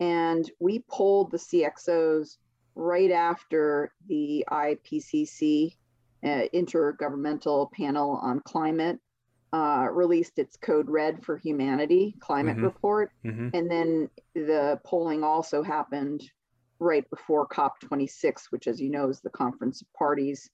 And 0.00 0.50
we 0.58 0.82
polled 0.90 1.30
the 1.30 1.36
CXOs 1.36 2.38
right 2.74 3.10
after 3.10 3.92
the 4.08 4.42
IPCC 4.50 5.76
uh, 6.24 6.48
Intergovernmental 6.54 7.70
Panel 7.72 8.18
on 8.22 8.40
Climate 8.40 8.98
uh, 9.52 9.86
released 9.92 10.38
its 10.38 10.56
Code 10.56 10.88
Red 10.88 11.22
for 11.22 11.36
Humanity 11.36 12.16
climate 12.20 12.56
mm-hmm. 12.56 12.64
report. 12.64 13.10
Mm-hmm. 13.22 13.50
And 13.52 13.70
then 13.70 14.08
the 14.34 14.80
polling 14.82 15.22
also 15.22 15.62
happened 15.62 16.22
right 16.78 17.08
before 17.10 17.46
COP26, 17.48 18.46
which, 18.48 18.66
as 18.66 18.80
you 18.80 18.90
know, 18.90 19.10
is 19.10 19.20
the 19.20 19.28
conference 19.28 19.82
of 19.82 19.92
parties 19.92 20.48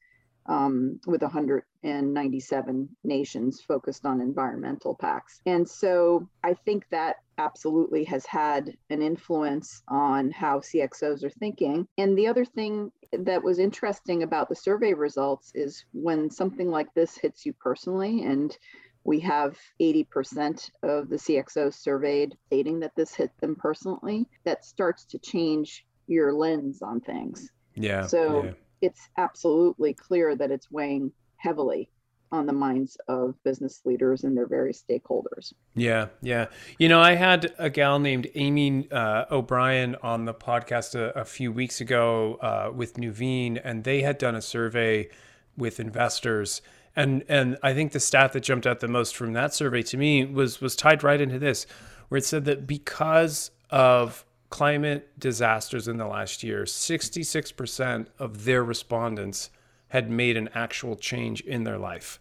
um, 0.46 1.00
with 1.06 1.22
197 1.22 2.88
nations 3.04 3.60
focused 3.60 4.06
on 4.06 4.20
environmental 4.20 4.94
pacts. 4.94 5.40
And 5.46 5.68
so 5.68 6.28
I 6.42 6.54
think 6.54 6.84
that 6.90 7.16
absolutely 7.38 8.04
has 8.04 8.26
had 8.26 8.76
an 8.90 9.02
influence 9.02 9.82
on 9.88 10.30
how 10.30 10.60
CXOs 10.60 11.24
are 11.24 11.30
thinking. 11.30 11.86
And 11.98 12.16
the 12.16 12.26
other 12.26 12.44
thing 12.44 12.92
that 13.12 13.42
was 13.42 13.58
interesting 13.58 14.22
about 14.22 14.48
the 14.48 14.56
survey 14.56 14.94
results 14.94 15.52
is 15.54 15.84
when 15.92 16.30
something 16.30 16.70
like 16.70 16.92
this 16.94 17.16
hits 17.16 17.46
you 17.46 17.52
personally 17.54 18.24
and 18.24 18.56
we 19.04 19.18
have 19.20 19.56
80% 19.80 20.70
of 20.82 21.08
the 21.08 21.16
CXOs 21.16 21.74
surveyed 21.74 22.36
stating 22.46 22.80
that 22.80 22.94
this 22.96 23.14
hit 23.14 23.30
them 23.40 23.56
personally. 23.56 24.28
That 24.44 24.64
starts 24.64 25.04
to 25.06 25.18
change 25.18 25.86
your 26.06 26.32
lens 26.32 26.82
on 26.82 27.00
things. 27.00 27.50
Yeah. 27.74 28.06
So 28.06 28.44
yeah. 28.44 28.52
It's 28.80 29.08
absolutely 29.16 29.94
clear 29.94 30.34
that 30.36 30.50
it's 30.50 30.70
weighing 30.70 31.12
heavily 31.36 31.90
on 32.32 32.46
the 32.46 32.52
minds 32.52 32.96
of 33.08 33.34
business 33.42 33.80
leaders 33.84 34.22
and 34.22 34.36
their 34.36 34.46
various 34.46 34.82
stakeholders. 34.88 35.52
Yeah, 35.74 36.06
yeah. 36.22 36.46
You 36.78 36.88
know, 36.88 37.00
I 37.00 37.16
had 37.16 37.52
a 37.58 37.68
gal 37.68 37.98
named 37.98 38.28
Amy 38.36 38.88
uh, 38.92 39.24
O'Brien 39.32 39.96
on 40.02 40.26
the 40.26 40.34
podcast 40.34 40.94
a, 40.94 41.18
a 41.18 41.24
few 41.24 41.50
weeks 41.50 41.80
ago 41.80 42.36
uh, 42.40 42.70
with 42.72 42.94
Nuveen, 42.94 43.60
and 43.62 43.82
they 43.82 44.02
had 44.02 44.16
done 44.16 44.36
a 44.36 44.42
survey 44.42 45.08
with 45.56 45.80
investors 45.80 46.62
and 46.96 47.24
and 47.28 47.56
I 47.62 47.72
think 47.72 47.92
the 47.92 48.00
stat 48.00 48.32
that 48.32 48.40
jumped 48.40 48.66
out 48.66 48.80
the 48.80 48.88
most 48.88 49.16
from 49.16 49.32
that 49.34 49.54
survey 49.54 49.82
to 49.84 49.96
me 49.96 50.24
was 50.24 50.60
was 50.60 50.74
tied 50.74 51.02
right 51.02 51.20
into 51.20 51.38
this, 51.38 51.66
where 52.08 52.18
it 52.18 52.24
said 52.24 52.44
that 52.46 52.66
because 52.66 53.50
of 53.70 54.24
climate 54.50 55.08
disasters 55.18 55.88
in 55.88 55.96
the 55.96 56.06
last 56.06 56.42
year, 56.42 56.64
66% 56.64 58.06
of 58.18 58.44
their 58.44 58.62
respondents 58.62 59.50
had 59.88 60.10
made 60.10 60.36
an 60.36 60.48
actual 60.54 60.96
change 60.96 61.40
in 61.40 61.64
their 61.64 61.78
life 61.78 62.20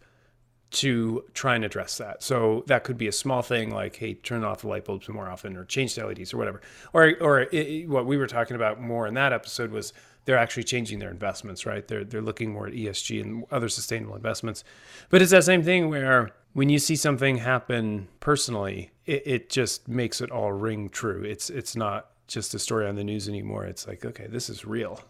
to 0.71 1.25
try 1.33 1.55
and 1.55 1.65
address 1.65 1.97
that. 1.97 2.21
So 2.21 2.63
that 2.67 2.83
could 2.83 2.97
be 2.97 3.07
a 3.07 3.11
small 3.11 3.41
thing 3.41 3.71
like, 3.71 3.95
hey, 3.95 4.13
turn 4.13 4.43
off 4.43 4.61
the 4.61 4.67
light 4.67 4.85
bulbs 4.85 5.09
more 5.09 5.27
often 5.27 5.57
or 5.57 5.65
change 5.65 5.95
the 5.95 6.05
LEDs 6.05 6.31
or 6.31 6.37
whatever. 6.37 6.61
Or, 6.93 7.15
or 7.19 7.41
it, 7.51 7.89
what 7.89 8.05
we 8.05 8.17
were 8.17 8.27
talking 8.27 8.55
about 8.55 8.79
more 8.79 9.07
in 9.07 9.15
that 9.15 9.33
episode 9.33 9.71
was 9.71 9.93
they're 10.25 10.37
actually 10.37 10.63
changing 10.63 10.99
their 10.99 11.09
investments, 11.09 11.65
right? 11.65 11.87
They're 11.87 12.03
they're 12.03 12.21
looking 12.21 12.51
more 12.53 12.67
at 12.67 12.73
ESG 12.73 13.21
and 13.21 13.45
other 13.49 13.67
sustainable 13.67 14.15
investments. 14.15 14.63
But 15.09 15.23
it's 15.23 15.31
that 15.31 15.43
same 15.43 15.63
thing 15.63 15.89
where 15.89 16.29
when 16.53 16.69
you 16.69 16.77
see 16.77 16.95
something 16.95 17.37
happen 17.37 18.07
personally, 18.19 18.91
it, 19.07 19.23
it 19.25 19.49
just 19.49 19.87
makes 19.87 20.21
it 20.21 20.29
all 20.29 20.51
ring 20.51 20.89
true. 20.89 21.23
It's 21.23 21.49
it's 21.49 21.75
not 21.75 22.11
just 22.33 22.53
a 22.53 22.59
story 22.59 22.87
on 22.87 22.95
the 22.95 23.03
news 23.03 23.27
anymore. 23.27 23.65
It's 23.65 23.87
like, 23.87 24.05
okay, 24.05 24.27
this 24.27 24.49
is 24.49 24.65
real. 24.65 25.01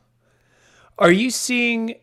Are 0.98 1.12
you 1.12 1.30
seeing 1.30 1.96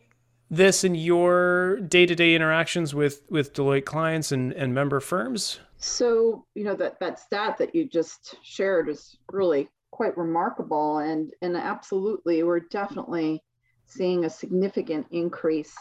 this 0.50 0.84
in 0.84 0.94
your 0.94 1.80
day-to-day 1.80 2.34
interactions 2.34 2.94
with 2.94 3.22
with 3.30 3.52
Deloitte 3.52 3.84
clients 3.84 4.32
and, 4.32 4.52
and 4.52 4.72
member 4.72 5.00
firms? 5.00 5.60
So, 5.78 6.46
you 6.54 6.64
know, 6.64 6.74
that 6.76 6.98
that 7.00 7.18
stat 7.18 7.58
that 7.58 7.74
you 7.74 7.88
just 7.88 8.36
shared 8.42 8.88
is 8.88 9.16
really 9.32 9.68
quite 9.90 10.16
remarkable 10.18 10.98
and 10.98 11.32
and 11.40 11.56
absolutely 11.56 12.42
we're 12.42 12.60
definitely 12.60 13.42
seeing 13.86 14.24
a 14.24 14.30
significant 14.30 15.06
increase 15.10 15.74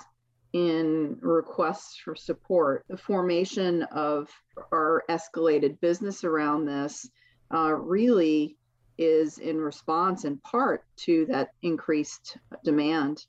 in 0.54 1.18
requests 1.20 1.98
for 1.98 2.16
support 2.16 2.86
the 2.88 2.96
formation 2.96 3.84
of 3.92 4.30
our 4.72 5.04
escalated 5.10 5.78
business 5.82 6.24
around 6.24 6.66
this 6.66 7.10
uh, 7.54 7.74
really 7.74 8.58
is 8.98 9.38
in 9.38 9.58
response 9.58 10.26
in 10.26 10.38
part 10.38 10.84
to 10.96 11.26
that 11.26 11.50
increased 11.62 12.38
demand 12.64 13.26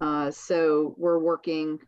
uh, 0.00 0.30
so 0.30 0.94
we're 0.96 1.18
working 1.18 1.78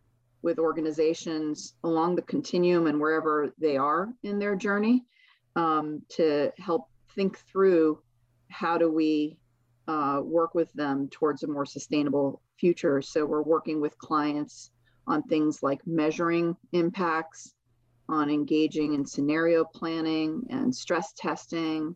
with 0.42 0.58
organizations 0.58 1.74
along 1.84 2.16
the 2.16 2.22
continuum 2.22 2.86
and 2.86 2.98
wherever 2.98 3.52
they 3.58 3.76
are 3.76 4.08
in 4.22 4.38
their 4.38 4.56
journey 4.56 5.04
um, 5.56 6.02
to 6.08 6.50
help 6.58 6.86
think 7.14 7.38
through 7.50 8.00
how 8.50 8.78
do 8.78 8.90
we 8.90 9.36
uh, 9.86 10.20
work 10.22 10.54
with 10.54 10.72
them 10.72 11.08
towards 11.10 11.42
a 11.42 11.46
more 11.46 11.66
sustainable 11.66 12.40
future? 12.58 13.02
So 13.02 13.26
we're 13.26 13.42
working 13.42 13.80
with 13.80 13.96
clients 13.98 14.70
on 15.06 15.22
things 15.24 15.62
like 15.62 15.80
measuring 15.86 16.56
impacts, 16.72 17.54
on 18.08 18.30
engaging 18.30 18.94
in 18.94 19.04
scenario 19.06 19.64
planning 19.64 20.46
and 20.50 20.74
stress 20.74 21.12
testing, 21.16 21.94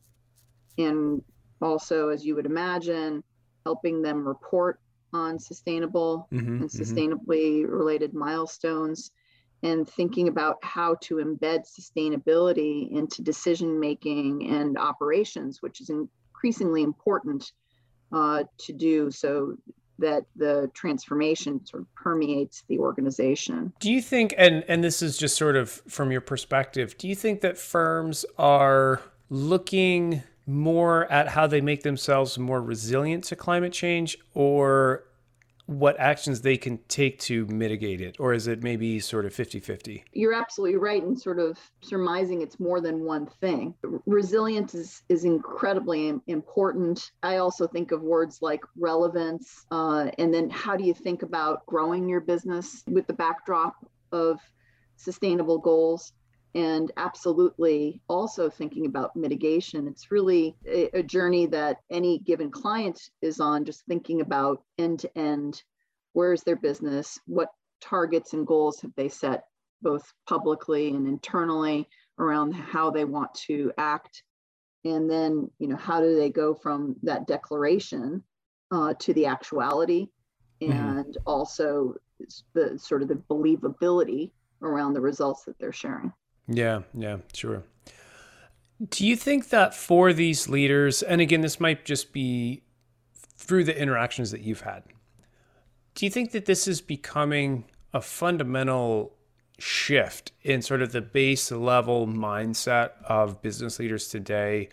and 0.79 1.23
also, 1.61 2.09
as 2.09 2.25
you 2.25 2.35
would 2.35 2.47
imagine, 2.47 3.23
helping 3.65 4.03
them 4.03 4.27
report 4.27 4.81
on 5.13 5.39
sustainable 5.39 6.29
mm-hmm, 6.33 6.47
and 6.47 6.71
mm-hmm. 6.71 6.83
sustainably 6.83 7.63
mm-hmm. 7.63 7.73
related 7.73 8.15
milestones 8.15 9.11
and 9.63 9.89
thinking 9.89 10.29
about 10.29 10.59
how 10.63 10.95
to 11.01 11.17
embed 11.17 11.61
sustainability 11.67 12.91
into 12.93 13.23
decision 13.23 13.81
making 13.81 14.47
and 14.51 14.77
operations, 14.77 15.63
which 15.63 15.81
is 15.81 15.91
increasingly 15.91 16.83
important 16.83 17.53
uh, 18.13 18.45
to 18.59 18.73
do 18.73 19.11
so 19.11 19.57
that 19.99 20.25
the 20.37 20.71
transformation 20.75 21.65
sort 21.65 21.83
of 21.83 21.95
permeates 21.95 22.65
the 22.69 22.79
organization. 22.79 23.73
Do 23.81 23.91
you 23.91 24.03
think, 24.03 24.35
and 24.37 24.65
and 24.69 24.83
this 24.83 25.01
is 25.01 25.17
just 25.17 25.37
sort 25.37 25.57
of 25.57 25.71
from 25.71 26.11
your 26.11 26.21
perspective, 26.21 26.99
do 26.99 27.09
you 27.09 27.15
think 27.15 27.41
that 27.41 27.57
firms 27.57 28.27
are 28.37 29.01
looking 29.31 30.23
more 30.47 31.11
at 31.11 31.29
how 31.29 31.47
they 31.47 31.61
make 31.61 31.83
themselves 31.83 32.39
more 32.39 32.63
resilient 32.63 33.25
to 33.25 33.37
climate 33.37 33.73
change, 33.73 34.17
or 34.35 35.05
what 35.67 35.99
actions 35.99 36.43
they 36.43 36.57
can 36.57 36.79
take 36.89 37.19
to 37.19 37.47
mitigate 37.47 38.01
it? 38.01 38.17
Or 38.19 38.35
is 38.35 38.47
it 38.47 38.63
maybe 38.63 39.01
sort 39.01 39.25
of 39.25 39.33
50-50 39.33 40.03
you're 40.13 40.35
absolutely 40.35 40.77
right 40.77 41.03
in 41.03 41.17
sort 41.17 41.39
of 41.39 41.59
surmising 41.83 42.43
it's 42.43 42.61
more 42.61 42.81
than 42.81 43.05
one 43.05 43.27
thing. 43.41 43.75
Resilience 44.07 44.75
is 44.75 45.03
is 45.09 45.25
incredibly 45.25 46.15
important. 46.27 47.13
I 47.23 47.39
also 47.39 47.67
think 47.67 47.93
of 47.93 48.03
words 48.03 48.41
like 48.43 48.61
relevance 48.79 49.65
uh, 49.71 50.11
and 50.19 50.33
then 50.33 50.51
how 50.51 50.77
do 50.77 50.85
you 50.85 50.95
think 50.95 51.23
about 51.23 51.65
growing 51.67 52.09
your 52.09 52.21
business 52.21 52.85
with 52.87 53.07
the 53.07 53.13
backdrop 53.13 53.75
of 54.13 54.39
sustainable 54.97 55.59
goals 55.59 56.13
and 56.55 56.93
absolutely 56.97 58.01
also 58.09 58.49
thinking 58.49 58.87
about 58.87 59.17
mitigation. 59.17 59.89
It's 59.89 60.11
really 60.11 60.55
a, 60.67 60.99
a, 60.99 61.03
journey 61.03 61.47
that 61.47 61.79
any 61.91 62.21
given 62.21 62.51
client 62.51 63.01
is 63.23 63.41
on, 63.41 63.65
just 63.65 63.85
thinking 63.87 64.21
about 64.21 64.63
end 64.79 65.01
to 65.01 65.19
end 65.19 65.63
where's 66.13 66.45
their 66.45 66.57
business, 66.57 67.19
what 67.27 67.49
targets 67.81 68.35
and 68.35 68.47
goals 68.47 68.81
have 68.81 68.93
they 68.97 69.09
set, 69.09 69.45
both 69.83 70.13
publicly 70.29 70.91
and 70.91 71.09
internally, 71.09 71.89
around 72.19 72.53
how 72.53 72.91
they 72.91 73.05
want 73.05 73.35
to 73.35 73.73
act. 73.77 74.23
And 74.85 75.11
then, 75.11 75.51
you 75.59 75.67
know, 75.67 75.77
how 75.77 76.01
do 76.01 76.15
they 76.15 76.31
go 76.31 76.55
from 76.55 76.95
that 77.03 77.27
declaration 77.27 78.23
uh, 78.71 78.95
to 79.01 79.13
the 79.13 79.27
actuality 79.27 80.09
mm-hmm. 80.63 80.73
and 80.73 81.07
mm-hmm. 81.07 81.23
also 81.27 81.95
the 82.55 82.79
sort 82.79 83.03
of 83.03 83.09
the 83.09 83.15
believability 83.15 84.31
around 84.63 84.95
the 84.95 85.01
results 85.01 85.45
that 85.45 85.59
they're 85.59 85.73
sharing. 85.73 86.13
Yeah, 86.49 86.83
yeah, 86.93 87.19
sure. 87.33 87.63
Do 88.91 89.07
you 89.07 89.17
think 89.17 89.49
that 89.49 89.75
for 89.75 90.13
these 90.13 90.49
leaders, 90.49 91.03
and 91.03 91.21
again, 91.21 91.41
this 91.41 91.61
might 91.61 91.85
just 91.85 92.13
be 92.13 92.63
through 93.37 93.65
the 93.65 93.81
interactions 93.81 94.31
that 94.31 94.43
you've 94.43 94.63
had, 94.63 94.83
do 95.95 96.05
you 96.05 96.11
think 96.11 96.33
that 96.33 96.47
this 96.47 96.67
is 96.67 96.81
becoming 96.81 97.65
a 97.93 98.01
fundamental 98.01 99.15
shift 99.59 100.33
in 100.43 100.61
sort 100.61 100.83
of 100.83 100.93
the 100.93 101.01
base 101.01 101.51
level 101.51 102.07
mindset 102.07 102.91
of 103.05 103.41
business 103.41 103.79
leaders 103.79 104.09
today 104.09 104.69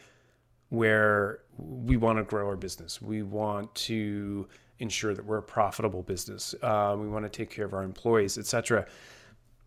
where 0.70 1.40
we 1.58 1.98
want 1.98 2.18
to 2.18 2.24
grow 2.24 2.48
our 2.48 2.56
business. 2.56 3.02
We 3.02 3.22
want 3.22 3.74
to 3.76 4.48
ensure 4.80 5.14
that 5.14 5.24
we're 5.24 5.38
a 5.38 5.44
profitable 5.44 6.02
business. 6.02 6.56
Uh, 6.62 6.96
we 6.98 7.08
want 7.08 7.26
to 7.26 7.30
take 7.30 7.52
care 7.52 7.66
of 7.66 7.74
our 7.74 7.84
employees, 7.84 8.38
etc. 8.38 8.88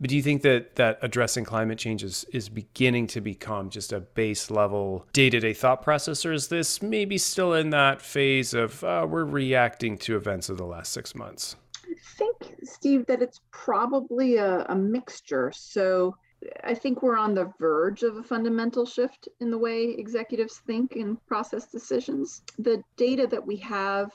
But 0.00 0.10
do 0.10 0.16
you 0.16 0.22
think 0.22 0.42
that 0.42 0.74
that 0.76 0.98
addressing 1.02 1.44
climate 1.44 1.78
change 1.78 2.02
is, 2.02 2.24
is 2.32 2.48
beginning 2.48 3.06
to 3.08 3.20
become 3.20 3.70
just 3.70 3.92
a 3.92 4.00
base 4.00 4.50
level 4.50 5.06
day 5.12 5.30
to 5.30 5.40
day 5.40 5.54
thought 5.54 5.82
process, 5.82 6.26
or 6.26 6.32
is 6.32 6.48
this 6.48 6.82
maybe 6.82 7.16
still 7.16 7.54
in 7.54 7.70
that 7.70 8.02
phase 8.02 8.54
of 8.54 8.82
uh, 8.82 9.06
we're 9.08 9.24
reacting 9.24 9.96
to 9.98 10.16
events 10.16 10.48
of 10.48 10.58
the 10.58 10.66
last 10.66 10.92
six 10.92 11.14
months? 11.14 11.56
I 11.84 11.94
think, 12.16 12.56
Steve, 12.64 13.06
that 13.06 13.22
it's 13.22 13.40
probably 13.50 14.36
a, 14.36 14.64
a 14.68 14.74
mixture. 14.74 15.52
So 15.54 16.16
I 16.64 16.74
think 16.74 17.02
we're 17.02 17.16
on 17.16 17.34
the 17.34 17.52
verge 17.58 18.02
of 18.02 18.16
a 18.16 18.22
fundamental 18.22 18.84
shift 18.84 19.28
in 19.40 19.50
the 19.50 19.58
way 19.58 19.94
executives 19.96 20.60
think 20.66 20.96
and 20.96 21.24
process 21.26 21.66
decisions. 21.66 22.42
The 22.58 22.82
data 22.96 23.26
that 23.28 23.44
we 23.44 23.56
have 23.56 24.10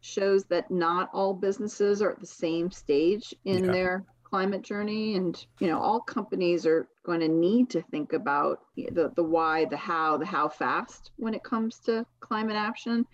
shows 0.00 0.44
that 0.44 0.70
not 0.70 1.10
all 1.12 1.34
businesses 1.34 2.00
are 2.02 2.12
at 2.12 2.20
the 2.20 2.26
same 2.26 2.70
stage 2.70 3.34
in 3.44 3.64
yeah. 3.64 3.72
their 3.72 4.04
climate 4.28 4.62
journey 4.62 5.14
and 5.14 5.46
you 5.58 5.66
know 5.66 5.80
all 5.80 6.00
companies 6.00 6.66
are 6.66 6.86
going 7.04 7.20
to 7.20 7.28
need 7.28 7.70
to 7.70 7.82
think 7.82 8.12
about 8.12 8.60
the 8.76 9.10
the 9.16 9.22
why 9.22 9.64
the 9.64 9.76
how 9.76 10.18
the 10.18 10.26
how 10.26 10.48
fast 10.48 11.10
when 11.16 11.34
it 11.34 11.42
comes 11.42 11.78
to 11.80 12.04
climate 12.20 12.56
action. 12.56 13.06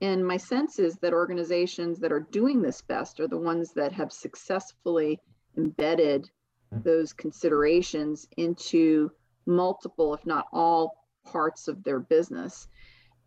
And 0.00 0.26
my 0.26 0.36
sense 0.36 0.78
is 0.78 0.96
that 0.96 1.12
organizations 1.12 2.00
that 2.00 2.12
are 2.12 2.26
doing 2.32 2.60
this 2.60 2.82
best 2.82 3.20
are 3.20 3.28
the 3.28 3.38
ones 3.38 3.72
that 3.74 3.92
have 3.92 4.12
successfully 4.12 5.20
embedded 5.56 6.28
those 6.72 7.12
considerations 7.12 8.26
into 8.36 9.10
multiple 9.46 10.14
if 10.14 10.24
not 10.26 10.46
all 10.52 11.06
parts 11.24 11.68
of 11.68 11.84
their 11.84 12.00
business. 12.00 12.68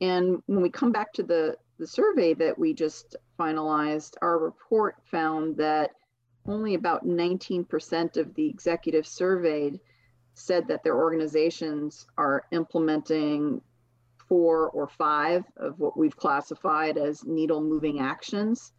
And 0.02 0.42
when 0.48 0.62
we 0.62 0.70
come 0.70 0.92
back 0.92 1.14
to 1.14 1.24
the 1.24 1.58
the 1.78 1.88
survey 1.88 2.34
that 2.36 2.58
we 2.58 2.74
just 2.74 3.18
finalized 3.38 4.14
our 4.22 4.38
report 4.40 4.96
found 5.12 5.58
that 5.58 5.92
only 6.48 6.76
about 6.76 7.06
19% 7.06 8.18
of 8.18 8.34
the 8.36 8.48
executives 8.48 9.10
surveyed 9.10 9.80
said 10.34 10.68
that 10.68 10.84
their 10.84 10.96
organizations 10.98 12.06
are 12.18 12.46
implementing 12.52 13.62
four 14.28 14.70
or 14.70 14.88
five 14.88 15.44
of 15.58 15.80
what 15.80 15.98
we've 15.98 16.18
classified 16.18 16.98
as 16.98 17.26
needle 17.26 17.62
moving 17.62 18.00
actions 18.00 18.74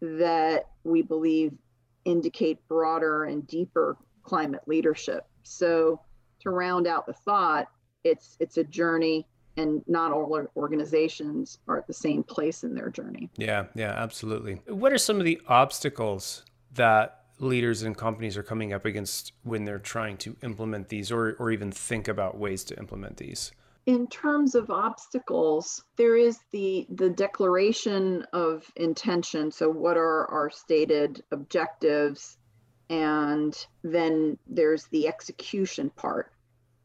that 0.00 0.66
we 0.84 1.02
believe 1.02 1.52
indicate 2.04 2.58
broader 2.68 3.24
and 3.24 3.46
deeper 3.46 3.96
climate 4.22 4.62
leadership. 4.66 5.26
So 5.42 6.00
to 6.40 6.50
round 6.50 6.86
out 6.86 7.06
the 7.06 7.12
thought, 7.12 7.68
it's 8.04 8.36
it's 8.40 8.56
a 8.56 8.64
journey 8.64 9.26
and 9.56 9.82
not 9.88 10.12
all 10.12 10.46
organizations 10.56 11.58
are 11.66 11.78
at 11.78 11.86
the 11.86 11.92
same 11.92 12.22
place 12.22 12.62
in 12.62 12.74
their 12.74 12.90
journey. 12.90 13.28
Yeah, 13.36 13.66
yeah, 13.74 13.90
absolutely. 13.90 14.60
What 14.68 14.92
are 14.92 14.98
some 14.98 15.18
of 15.18 15.24
the 15.24 15.40
obstacles 15.48 16.44
that 16.74 17.18
leaders 17.38 17.82
and 17.82 17.96
companies 17.96 18.36
are 18.36 18.42
coming 18.42 18.72
up 18.72 18.84
against 18.84 19.32
when 19.42 19.64
they're 19.64 19.78
trying 19.78 20.16
to 20.18 20.36
implement 20.42 20.88
these 20.88 21.10
or, 21.12 21.36
or 21.38 21.50
even 21.50 21.70
think 21.70 22.08
about 22.08 22.36
ways 22.36 22.64
to 22.64 22.78
implement 22.78 23.16
these? 23.16 23.52
In 23.86 24.06
terms 24.08 24.54
of 24.54 24.70
obstacles, 24.70 25.82
there 25.96 26.16
is 26.16 26.38
the 26.50 26.86
the 26.90 27.08
declaration 27.08 28.22
of 28.34 28.70
intention. 28.76 29.50
So 29.50 29.70
what 29.70 29.96
are 29.96 30.30
our 30.30 30.50
stated 30.50 31.22
objectives? 31.32 32.36
And 32.90 33.54
then 33.82 34.36
there's 34.46 34.86
the 34.88 35.08
execution 35.08 35.90
part. 35.90 36.32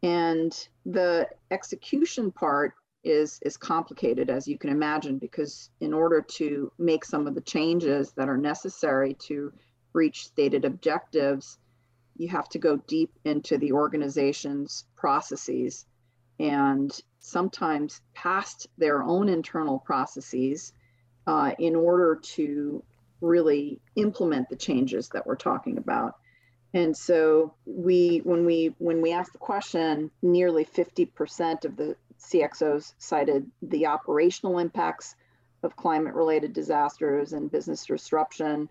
And 0.02 0.54
the 0.86 1.28
execution 1.52 2.32
part 2.32 2.74
is 3.04 3.40
is 3.42 3.58
complicated 3.58 4.30
as 4.30 4.48
you 4.48 4.58
can 4.58 4.70
imagine 4.70 5.18
because 5.18 5.70
in 5.82 5.94
order 5.94 6.22
to 6.22 6.72
make 6.78 7.04
some 7.04 7.28
of 7.28 7.36
the 7.36 7.42
changes 7.42 8.14
that 8.14 8.30
are 8.30 8.38
necessary 8.38 9.14
to 9.16 9.52
reach 9.94 10.26
stated 10.26 10.66
objectives, 10.66 11.58
you 12.18 12.28
have 12.28 12.50
to 12.50 12.60
go 12.60 12.78
deep 12.88 13.12
into 13.26 13.58
the 13.58 13.72
organization's 13.72 14.86
processes 14.96 15.86
and 16.40 17.00
sometimes 17.20 18.02
past 18.14 18.68
their 18.78 19.04
own 19.04 19.30
internal 19.30 19.80
processes 19.80 20.74
uh, 21.26 21.52
in 21.58 21.76
order 21.76 22.20
to 22.22 22.84
really 23.22 23.80
implement 23.96 24.50
the 24.50 24.56
changes 24.56 25.10
that 25.10 25.26
we're 25.26 25.36
talking 25.36 25.78
about. 25.78 26.18
And 26.74 26.96
so 26.98 27.54
we, 27.66 28.20
when 28.24 28.46
we 28.46 28.76
when 28.80 29.02
we 29.02 29.14
asked 29.14 29.34
the 29.34 29.38
question, 29.40 30.10
nearly 30.22 30.66
50% 30.66 31.66
of 31.66 31.78
the 31.78 31.96
CXOs 32.20 32.94
cited 32.98 33.50
the 33.62 33.86
operational 33.86 34.58
impacts 34.58 35.16
of 35.62 35.76
climate-related 35.76 36.52
disasters 36.52 37.34
and 37.34 37.52
business 37.52 37.86
disruption 37.86 38.70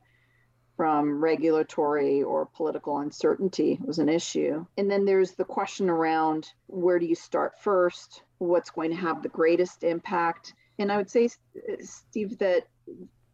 from 0.76 1.22
regulatory 1.22 2.22
or 2.22 2.46
political 2.46 2.98
uncertainty 2.98 3.78
was 3.84 3.98
an 3.98 4.08
issue. 4.08 4.64
And 4.78 4.90
then 4.90 5.04
there's 5.04 5.32
the 5.32 5.44
question 5.44 5.90
around 5.90 6.48
where 6.66 6.98
do 6.98 7.06
you 7.06 7.14
start 7.14 7.60
first? 7.60 8.22
What's 8.38 8.70
going 8.70 8.90
to 8.90 8.96
have 8.96 9.22
the 9.22 9.28
greatest 9.28 9.84
impact? 9.84 10.54
And 10.78 10.90
I 10.90 10.96
would 10.96 11.10
say, 11.10 11.28
Steve, 11.80 12.38
that, 12.38 12.66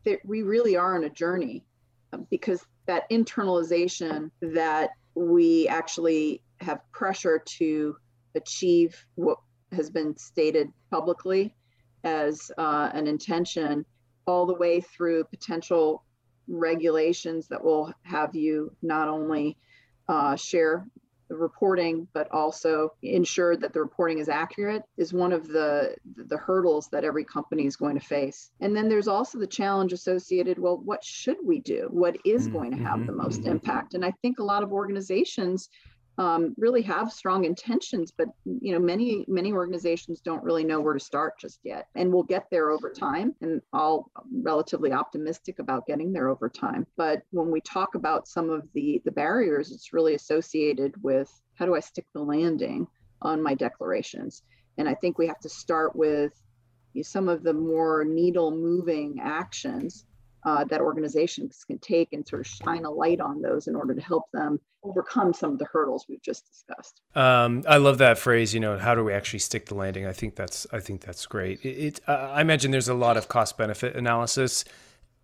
that 0.05 0.19
we 0.25 0.43
really 0.43 0.77
are 0.77 0.97
on 0.97 1.05
a 1.05 1.11
journey 1.11 1.65
um, 2.13 2.27
because 2.31 2.65
that 2.87 3.09
internalization 3.11 4.31
that 4.41 4.91
we 5.15 5.69
actually 5.69 6.43
have 6.61 6.81
pressure 6.93 7.43
to 7.45 7.97
achieve 8.35 9.07
what 9.15 9.39
has 9.73 9.91
been 9.91 10.17
stated 10.17 10.73
publicly 10.91 11.55
as 12.05 12.51
uh, 12.59 12.91
an 12.93 13.07
intention 13.07 13.85
all 14.27 14.47
the 14.47 14.55
way 14.55 14.81
through 14.81 15.25
potential 15.25 16.05
regulations 16.49 17.49
that 17.49 17.63
will 17.63 17.93
have 18.03 18.35
you 18.35 18.73
not 18.83 19.09
only 19.09 19.57
uh, 20.09 20.37
share 20.37 20.87
the 21.29 21.37
reporting, 21.37 22.09
but 22.15 22.31
also 22.31 22.93
ensure 23.03 23.57
that 23.57 23.73
the 23.73 23.81
reporting 23.81 24.19
is 24.19 24.29
accurate 24.29 24.83
is 24.97 25.13
one 25.13 25.33
of 25.33 25.47
the 25.47 25.95
the 26.17 26.37
hurdles 26.37 26.89
that 26.89 27.05
every 27.05 27.25
company 27.25 27.67
is 27.67 27.77
going 27.77 27.99
to 27.99 28.05
face. 28.05 28.51
And 28.61 28.75
then 28.75 28.89
there's 28.89 29.09
also 29.09 29.39
the 29.39 29.47
challenge 29.47 29.93
associated. 29.93 30.59
Well, 30.59 30.79
what 30.79 31.05
should 31.05 31.37
we 31.45 31.61
do? 31.61 31.89
What 31.91 32.17
is 32.25 32.45
mm-hmm. 32.45 32.57
going 32.57 32.71
to 32.73 32.83
have 32.83 33.07
the 33.07 33.13
most 33.13 33.43
mm-hmm. 33.43 33.51
impact? 33.51 33.95
And 33.95 34.05
I 34.05 34.13
think 34.23 34.39
a 34.39 34.45
lot 34.45 34.63
of 34.63 34.73
organizations 34.73 35.69
um, 36.19 36.53
really 36.59 36.83
have 36.83 37.13
strong 37.13 37.45
intentions, 37.45 38.11
but 38.11 38.29
you 38.45 38.73
know 38.73 38.81
many 38.81 39.25
many 39.29 39.53
organizations 39.53 40.21
don't 40.21 40.43
really 40.43 40.65
know 40.65 40.81
where 40.81 40.95
to 40.95 41.01
start 41.01 41.39
just 41.39 41.61
yet, 41.63 41.87
and 41.95 42.13
we'll 42.13 42.25
get 42.25 42.47
there 42.51 42.71
over 42.71 42.91
time. 42.91 43.35
And 43.41 43.63
all 43.73 44.11
relatively 44.43 44.93
optimistic 44.93 45.61
about 45.61 45.87
getting 45.87 46.13
there 46.13 46.29
over 46.29 46.49
time. 46.49 46.87
But 46.97 47.23
when 47.31 47.53
we 47.53 47.61
talk 47.61 47.95
about 47.95 48.27
some 48.27 48.51
of 48.51 48.67
the 48.75 49.01
the 49.05 49.13
barriers, 49.13 49.71
it's 49.71 49.93
really 49.93 50.15
associated 50.15 50.93
with 51.03 51.31
how 51.55 51.67
do 51.67 51.77
I 51.77 51.81
stick 51.81 52.07
the 52.13 52.21
landing 52.21 52.89
on 53.23 53.43
my 53.43 53.55
declarations, 53.55 54.43
and 54.77 54.89
I 54.89 54.95
think 54.95 55.19
we 55.19 55.29
have 55.29 55.41
to 55.41 55.49
start 55.49 55.95
with 55.95 56.33
some 57.03 57.29
of 57.29 57.45
the 57.45 57.53
more 57.53 58.05
needle 58.05 58.51
moving 58.51 59.21
actions 59.23 60.05
uh, 60.49 60.65
that 60.65 60.81
organizations 60.81 61.63
can 61.65 61.79
take 61.79 62.15
and 62.15 62.27
sort 62.27 62.41
of 62.41 62.47
shine 62.47 62.87
a 62.87 62.91
light 62.91 63.21
on 63.21 63.43
those 63.43 63.67
in 63.67 63.77
order 63.77 63.95
to 63.95 64.01
help 64.01 64.25
them 64.33 64.59
overcome 64.83 65.35
some 65.35 65.53
of 65.53 65.59
the 65.59 65.67
hurdles 65.67 66.07
we've 66.09 66.23
just 66.23 66.47
discussed. 66.51 67.03
Um, 67.15 67.65
I 67.69 67.77
love 67.77 67.99
that 67.99 68.17
phrase. 68.17 68.55
You 68.55 68.61
know, 68.61 68.79
how 68.79 68.95
do 68.95 69.05
we 69.05 69.13
actually 69.13 69.41
stick 69.41 69.67
the 69.67 69.75
landing? 69.75 70.07
I 70.07 70.13
think 70.13 70.37
that's 70.37 70.67
I 70.73 70.81
think 70.81 71.03
that's 71.03 71.27
great. 71.27 71.63
It, 71.63 71.69
it 71.69 72.01
uh, 72.09 72.31
I 72.33 72.41
imagine 72.41 72.71
there's 72.71 72.89
a 72.89 72.95
lot 72.95 73.19
of 73.19 73.29
cost 73.29 73.59
benefit 73.59 73.95
analysis. 73.95 74.65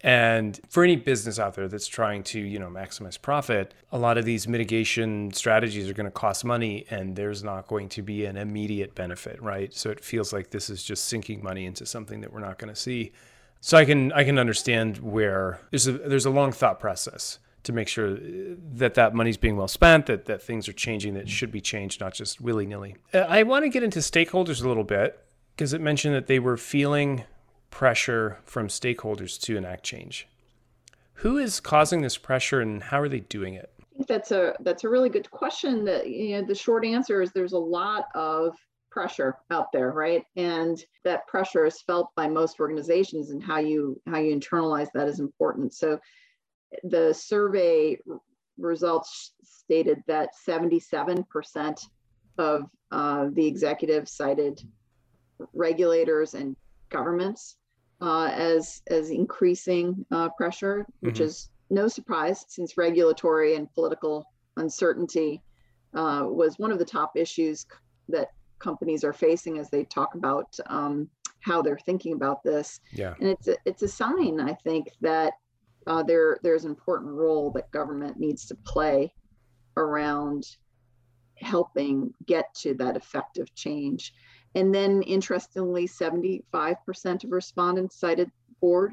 And 0.02 0.60
for 0.68 0.84
any 0.84 0.96
business 0.96 1.38
out 1.38 1.54
there 1.54 1.66
that's 1.66 1.86
trying 1.86 2.24
to, 2.24 2.38
you 2.38 2.58
know, 2.58 2.68
maximize 2.68 3.18
profit, 3.18 3.72
a 3.90 3.96
lot 3.96 4.18
of 4.18 4.26
these 4.26 4.46
mitigation 4.46 5.32
strategies 5.32 5.88
are 5.88 5.94
going 5.94 6.04
to 6.04 6.10
cost 6.10 6.44
money 6.44 6.84
and 6.90 7.16
there's 7.16 7.42
not 7.42 7.68
going 7.68 7.88
to 7.90 8.02
be 8.02 8.26
an 8.26 8.36
immediate 8.36 8.94
benefit, 8.94 9.40
right? 9.40 9.72
So 9.72 9.88
it 9.88 10.04
feels 10.04 10.30
like 10.30 10.50
this 10.50 10.68
is 10.68 10.82
just 10.82 11.06
sinking 11.06 11.42
money 11.42 11.64
into 11.64 11.86
something 11.86 12.20
that 12.20 12.30
we're 12.34 12.40
not 12.40 12.58
going 12.58 12.74
to 12.74 12.78
see. 12.78 13.12
So 13.64 13.78
I 13.78 13.86
can 13.86 14.12
I 14.12 14.24
can 14.24 14.38
understand 14.38 14.98
where 14.98 15.58
there's 15.70 15.86
a 15.86 15.92
there's 15.92 16.26
a 16.26 16.30
long 16.30 16.52
thought 16.52 16.78
process 16.78 17.38
to 17.62 17.72
make 17.72 17.88
sure 17.88 18.18
that 18.74 18.92
that 18.92 19.14
money's 19.14 19.38
being 19.38 19.56
well 19.56 19.68
spent, 19.68 20.04
that 20.04 20.26
that 20.26 20.42
things 20.42 20.68
are 20.68 20.74
changing 20.74 21.14
that 21.14 21.30
should 21.30 21.50
be 21.50 21.62
changed, 21.62 21.98
not 21.98 22.12
just 22.12 22.42
willy 22.42 22.66
nilly. 22.66 22.96
Uh, 23.14 23.20
I 23.20 23.42
want 23.42 23.64
to 23.64 23.70
get 23.70 23.82
into 23.82 24.00
stakeholders 24.00 24.62
a 24.62 24.68
little 24.68 24.84
bit 24.84 25.18
because 25.56 25.72
it 25.72 25.80
mentioned 25.80 26.14
that 26.14 26.26
they 26.26 26.38
were 26.38 26.58
feeling 26.58 27.24
pressure 27.70 28.38
from 28.44 28.68
stakeholders 28.68 29.40
to 29.40 29.56
enact 29.56 29.82
change. 29.82 30.28
Who 31.14 31.38
is 31.38 31.58
causing 31.58 32.02
this 32.02 32.18
pressure, 32.18 32.60
and 32.60 32.82
how 32.82 33.00
are 33.00 33.08
they 33.08 33.20
doing 33.20 33.54
it? 33.54 33.72
I 33.80 33.96
think 33.96 34.08
that's 34.08 34.30
a 34.30 34.54
that's 34.60 34.84
a 34.84 34.90
really 34.90 35.08
good 35.08 35.30
question. 35.30 35.86
That 35.86 36.10
you 36.10 36.38
know, 36.38 36.46
the 36.46 36.54
short 36.54 36.84
answer 36.84 37.22
is 37.22 37.32
there's 37.32 37.54
a 37.54 37.58
lot 37.58 38.08
of 38.14 38.58
pressure 38.94 39.36
out 39.50 39.72
there 39.72 39.90
right 39.90 40.24
and 40.36 40.84
that 41.02 41.26
pressure 41.26 41.66
is 41.66 41.82
felt 41.82 42.08
by 42.14 42.28
most 42.28 42.60
organizations 42.60 43.30
and 43.30 43.42
how 43.42 43.58
you 43.58 44.00
how 44.06 44.18
you 44.18 44.34
internalize 44.34 44.86
that 44.94 45.08
is 45.08 45.18
important 45.18 45.74
so 45.74 45.98
the 46.84 47.12
survey 47.12 47.98
results 48.58 49.32
stated 49.42 50.02
that 50.06 50.30
77% 50.48 51.86
of 52.38 52.70
uh, 52.90 53.28
the 53.32 53.46
executives 53.46 54.12
cited 54.12 54.60
regulators 55.52 56.34
and 56.34 56.56
governments 56.90 57.56
uh, 58.00 58.30
as 58.32 58.82
as 58.88 59.10
increasing 59.10 60.04
uh, 60.10 60.28
pressure, 60.36 60.86
which 61.00 61.16
mm-hmm. 61.16 61.24
is 61.24 61.50
no 61.70 61.88
surprise 61.88 62.44
since 62.48 62.76
regulatory 62.76 63.56
and 63.56 63.72
political 63.72 64.26
uncertainty 64.56 65.42
uh, 65.94 66.24
was 66.26 66.58
one 66.58 66.70
of 66.70 66.78
the 66.78 66.84
top 66.84 67.12
issues 67.16 67.66
that 68.08 68.28
companies 68.58 69.04
are 69.04 69.12
facing 69.12 69.58
as 69.58 69.70
they 69.70 69.84
talk 69.84 70.14
about 70.14 70.56
um, 70.66 71.08
how 71.40 71.62
they're 71.62 71.78
thinking 71.78 72.14
about 72.14 72.42
this. 72.42 72.80
Yeah. 72.92 73.14
And 73.20 73.28
it's 73.28 73.48
a, 73.48 73.56
it's 73.64 73.82
a 73.82 73.88
sign, 73.88 74.40
I 74.40 74.54
think, 74.54 74.88
that 75.00 75.34
uh, 75.86 76.02
there 76.02 76.38
there's 76.42 76.64
an 76.64 76.70
important 76.70 77.12
role 77.12 77.50
that 77.52 77.70
government 77.70 78.18
needs 78.18 78.46
to 78.46 78.54
play 78.54 79.12
around 79.76 80.44
helping 81.36 82.12
get 82.26 82.54
to 82.54 82.74
that 82.74 82.96
effective 82.96 83.54
change. 83.54 84.14
And 84.54 84.74
then, 84.74 85.02
interestingly, 85.02 85.88
75% 85.88 87.24
of 87.24 87.32
respondents 87.32 87.98
cited 87.98 88.30
board 88.60 88.92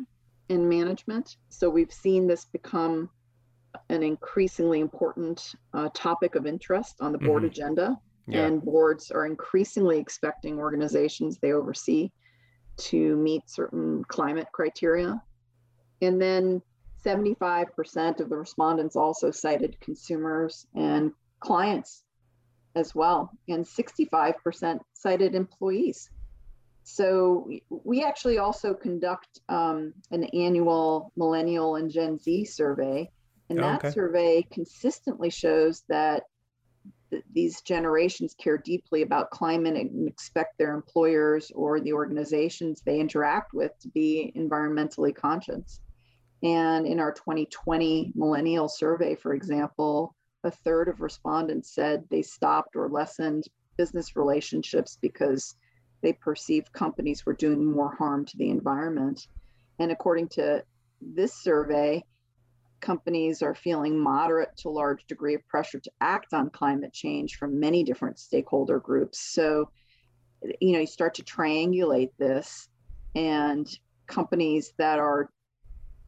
and 0.49 0.67
management. 0.67 1.37
So 1.49 1.69
we've 1.69 1.93
seen 1.93 2.27
this 2.27 2.45
become 2.45 3.09
an 3.89 4.03
increasingly 4.03 4.79
important 4.79 5.53
uh, 5.73 5.89
topic 5.93 6.35
of 6.35 6.45
interest 6.45 6.95
on 6.99 7.11
the 7.11 7.19
board 7.19 7.43
mm-hmm. 7.43 7.51
agenda. 7.51 7.97
Yeah. 8.31 8.45
And 8.45 8.63
boards 8.63 9.11
are 9.11 9.25
increasingly 9.25 9.99
expecting 9.99 10.57
organizations 10.57 11.37
they 11.37 11.51
oversee 11.51 12.11
to 12.77 13.15
meet 13.17 13.49
certain 13.49 14.03
climate 14.07 14.47
criteria. 14.53 15.21
And 16.01 16.21
then 16.21 16.61
75% 17.05 18.19
of 18.19 18.29
the 18.29 18.37
respondents 18.37 18.95
also 18.95 19.31
cited 19.31 19.79
consumers 19.81 20.65
and 20.75 21.11
clients 21.39 22.03
as 22.75 22.95
well, 22.95 23.31
and 23.49 23.65
65% 23.65 24.79
cited 24.93 25.35
employees. 25.35 26.09
So 26.83 27.49
we 27.69 28.03
actually 28.03 28.37
also 28.37 28.73
conduct 28.73 29.39
um, 29.49 29.93
an 30.11 30.23
annual 30.33 31.11
millennial 31.15 31.75
and 31.75 31.91
Gen 31.91 32.17
Z 32.17 32.45
survey, 32.45 33.09
and 33.49 33.59
oh, 33.59 33.63
that 33.63 33.85
okay. 33.85 33.91
survey 33.91 34.47
consistently 34.51 35.29
shows 35.29 35.83
that 35.89 36.23
th- 37.11 37.23
these 37.33 37.61
generations 37.61 38.33
care 38.33 38.57
deeply 38.57 39.03
about 39.03 39.29
climate 39.29 39.75
and 39.75 40.07
expect 40.07 40.57
their 40.57 40.73
employers 40.73 41.51
or 41.53 41.79
the 41.79 41.93
organizations 41.93 42.81
they 42.81 42.99
interact 42.99 43.53
with 43.53 43.77
to 43.81 43.89
be 43.89 44.33
environmentally 44.35 45.13
conscious. 45.13 45.81
And 46.41 46.87
in 46.87 46.99
our 46.99 47.11
2020 47.11 48.13
millennial 48.15 48.67
survey, 48.67 49.15
for 49.15 49.35
example, 49.35 50.15
a 50.43 50.49
third 50.49 50.87
of 50.87 51.01
respondents 51.01 51.75
said 51.75 52.03
they 52.09 52.23
stopped 52.23 52.75
or 52.75 52.89
lessened 52.89 53.43
business 53.77 54.15
relationships 54.15 54.97
because 54.99 55.55
they 56.01 56.13
perceived 56.13 56.73
companies 56.73 57.25
were 57.25 57.33
doing 57.33 57.63
more 57.63 57.93
harm 57.95 58.25
to 58.25 58.37
the 58.37 58.49
environment. 58.49 59.27
And 59.77 59.91
according 59.91 60.29
to 60.29 60.63
this 60.99 61.43
survey, 61.43 62.03
companies 62.81 63.41
are 63.41 63.55
feeling 63.55 63.97
moderate 63.97 64.55
to 64.57 64.69
large 64.69 65.05
degree 65.05 65.35
of 65.35 65.47
pressure 65.47 65.79
to 65.79 65.91
act 66.01 66.33
on 66.33 66.49
climate 66.49 66.93
change 66.93 67.37
from 67.37 67.59
many 67.59 67.83
different 67.83 68.19
stakeholder 68.19 68.79
groups. 68.79 69.19
So, 69.19 69.69
you 70.59 70.73
know, 70.73 70.79
you 70.79 70.87
start 70.87 71.13
to 71.15 71.23
triangulate 71.23 72.11
this, 72.17 72.67
and 73.15 73.67
companies 74.07 74.73
that 74.77 74.99
are 74.99 75.29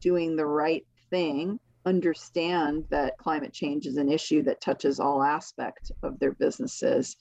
doing 0.01 0.35
the 0.35 0.45
right 0.45 0.85
thing 1.09 1.59
understand 1.85 2.85
that 2.89 3.17
climate 3.17 3.53
change 3.53 3.85
is 3.85 3.97
an 3.97 4.09
issue 4.09 4.41
that 4.43 4.61
touches 4.61 4.99
all 4.99 5.21
aspects 5.21 5.91
of 6.01 6.17
their 6.19 6.31
businesses 6.33 7.15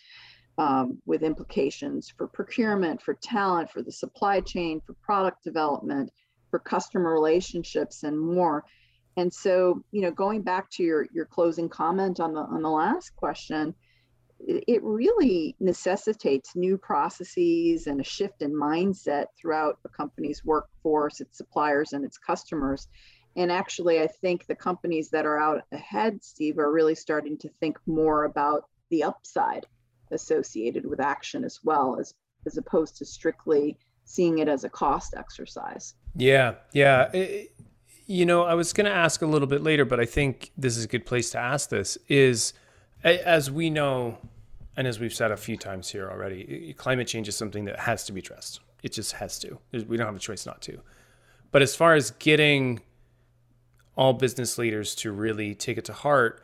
um, 0.58 0.98
with 1.06 1.22
implications 1.22 2.12
for 2.16 2.26
procurement, 2.26 3.00
for 3.02 3.14
talent, 3.14 3.70
for 3.70 3.82
the 3.82 3.92
supply 3.92 4.40
chain, 4.40 4.80
for 4.86 4.94
product 5.02 5.42
development, 5.42 6.10
for 6.50 6.58
customer 6.58 7.12
relationships, 7.12 8.02
and 8.02 8.18
more. 8.18 8.64
And 9.16 9.32
so, 9.32 9.82
you 9.90 10.00
know, 10.00 10.10
going 10.10 10.42
back 10.42 10.70
to 10.72 10.82
your 10.82 11.06
your 11.12 11.26
closing 11.26 11.68
comment 11.68 12.20
on 12.20 12.32
the 12.34 12.40
on 12.40 12.62
the 12.62 12.70
last 12.70 13.14
question, 13.16 13.74
it, 14.40 14.82
really 14.82 15.54
necessitates 15.60 16.56
new 16.56 16.76
processes 16.76 17.86
and 17.86 18.00
a 18.00 18.04
shift 18.04 18.42
in 18.42 18.52
mindset 18.52 19.26
throughout 19.38 19.78
a 19.84 19.88
company's 19.88 20.44
workforce, 20.44 21.20
its 21.20 21.36
suppliers, 21.36 21.92
and 21.92 22.04
its 22.04 22.18
customers. 22.18 22.88
And 23.36 23.50
actually, 23.50 24.00
I 24.00 24.06
think 24.06 24.46
the 24.46 24.54
companies 24.54 25.10
that 25.10 25.26
are 25.26 25.38
out 25.38 25.62
ahead, 25.72 26.22
Steve, 26.22 26.58
are 26.58 26.72
really 26.72 26.94
starting 26.94 27.38
to 27.38 27.48
think 27.60 27.78
more 27.86 28.24
about 28.24 28.64
the 28.90 29.04
upside 29.04 29.66
associated 30.10 30.84
with 30.84 31.00
action 31.00 31.44
as 31.44 31.60
well 31.64 31.96
as 31.98 32.14
as 32.46 32.56
opposed 32.56 32.96
to 32.96 33.04
strictly 33.04 33.78
seeing 34.04 34.38
it 34.38 34.48
as 34.48 34.64
a 34.64 34.68
cost 34.68 35.14
exercise. 35.16 35.94
Yeah, 36.16 36.54
yeah. 36.72 37.10
It, 37.12 37.52
you 38.06 38.26
know, 38.26 38.42
I 38.42 38.54
was 38.54 38.72
going 38.72 38.86
to 38.86 38.92
ask 38.92 39.22
a 39.22 39.26
little 39.26 39.48
bit 39.48 39.62
later, 39.62 39.84
but 39.84 40.00
I 40.00 40.04
think 40.04 40.50
this 40.56 40.76
is 40.76 40.84
a 40.84 40.88
good 40.88 41.06
place 41.06 41.30
to 41.30 41.38
ask 41.38 41.68
this 41.68 41.98
is 42.08 42.52
as 43.04 43.50
we 43.50 43.70
know 43.70 44.18
and 44.76 44.86
as 44.86 44.98
we've 44.98 45.12
said 45.12 45.30
a 45.30 45.36
few 45.36 45.56
times 45.56 45.90
here 45.90 46.10
already, 46.10 46.74
climate 46.78 47.06
change 47.06 47.28
is 47.28 47.36
something 47.36 47.64
that 47.66 47.80
has 47.80 48.04
to 48.04 48.12
be 48.12 48.20
addressed. 48.20 48.60
It 48.82 48.92
just 48.92 49.12
has 49.12 49.38
to. 49.40 49.58
We 49.72 49.96
don't 49.96 50.06
have 50.06 50.16
a 50.16 50.20
choice 50.20 50.46
not 50.46 50.62
to. 50.62 50.80
But 51.50 51.62
as 51.62 51.76
far 51.76 51.94
as 51.94 52.12
getting 52.12 52.80
all 53.96 54.14
business 54.14 54.56
leaders 54.56 54.94
to 54.96 55.12
really 55.12 55.54
take 55.54 55.76
it 55.76 55.84
to 55.86 55.92
heart, 55.92 56.42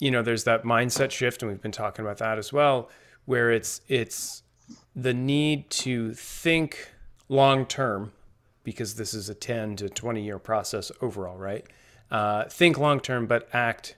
you 0.00 0.10
know, 0.10 0.22
there's 0.22 0.44
that 0.44 0.64
mindset 0.64 1.10
shift, 1.10 1.42
and 1.42 1.50
we've 1.50 1.62
been 1.62 1.70
talking 1.70 2.04
about 2.04 2.18
that 2.18 2.38
as 2.38 2.52
well, 2.52 2.90
where 3.24 3.52
it's 3.52 3.82
it's 3.86 4.42
the 4.96 5.14
need 5.14 5.70
to 5.70 6.12
think 6.14 6.88
long 7.28 7.66
term, 7.66 8.12
because 8.64 8.94
this 8.94 9.14
is 9.14 9.28
a 9.28 9.34
10 9.34 9.76
to 9.76 9.88
20 9.88 10.22
year 10.22 10.38
process 10.38 10.92
overall, 11.00 11.36
right? 11.36 11.66
Uh, 12.10 12.44
think 12.44 12.78
long 12.78 13.00
term, 13.00 13.26
but 13.26 13.48
act 13.52 13.96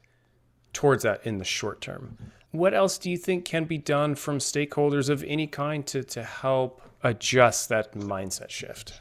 towards 0.72 1.02
that 1.02 1.24
in 1.26 1.38
the 1.38 1.44
short 1.44 1.80
term. 1.80 2.18
What 2.50 2.74
else 2.74 2.98
do 2.98 3.10
you 3.10 3.16
think 3.16 3.44
can 3.44 3.64
be 3.64 3.78
done 3.78 4.14
from 4.14 4.38
stakeholders 4.38 5.08
of 5.08 5.24
any 5.26 5.46
kind 5.46 5.86
to, 5.86 6.02
to 6.04 6.22
help 6.22 6.82
adjust 7.02 7.68
that 7.70 7.94
mindset 7.94 8.50
shift? 8.50 9.00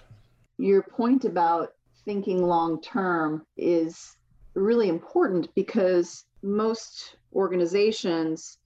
Your 0.58 0.84
point 0.84 1.26
about 1.26 1.74
thinking 2.06 2.44
long 2.44 2.82
term 2.82 3.46
is 3.58 4.16
really 4.54 4.90
important 4.90 5.54
because 5.56 6.26
most 6.42 7.18
organizations 7.34 8.58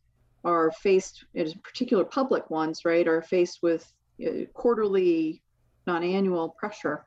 are 0.44 0.72
faced, 0.72 1.26
in 1.34 1.52
particular 1.64 2.06
public 2.06 2.50
ones, 2.50 2.86
right, 2.86 3.08
are 3.08 3.22
faced 3.22 3.60
with 3.64 3.92
uh, 4.26 4.46
quarterly, 4.54 5.42
non-annual 5.88 6.50
pressure. 6.50 7.06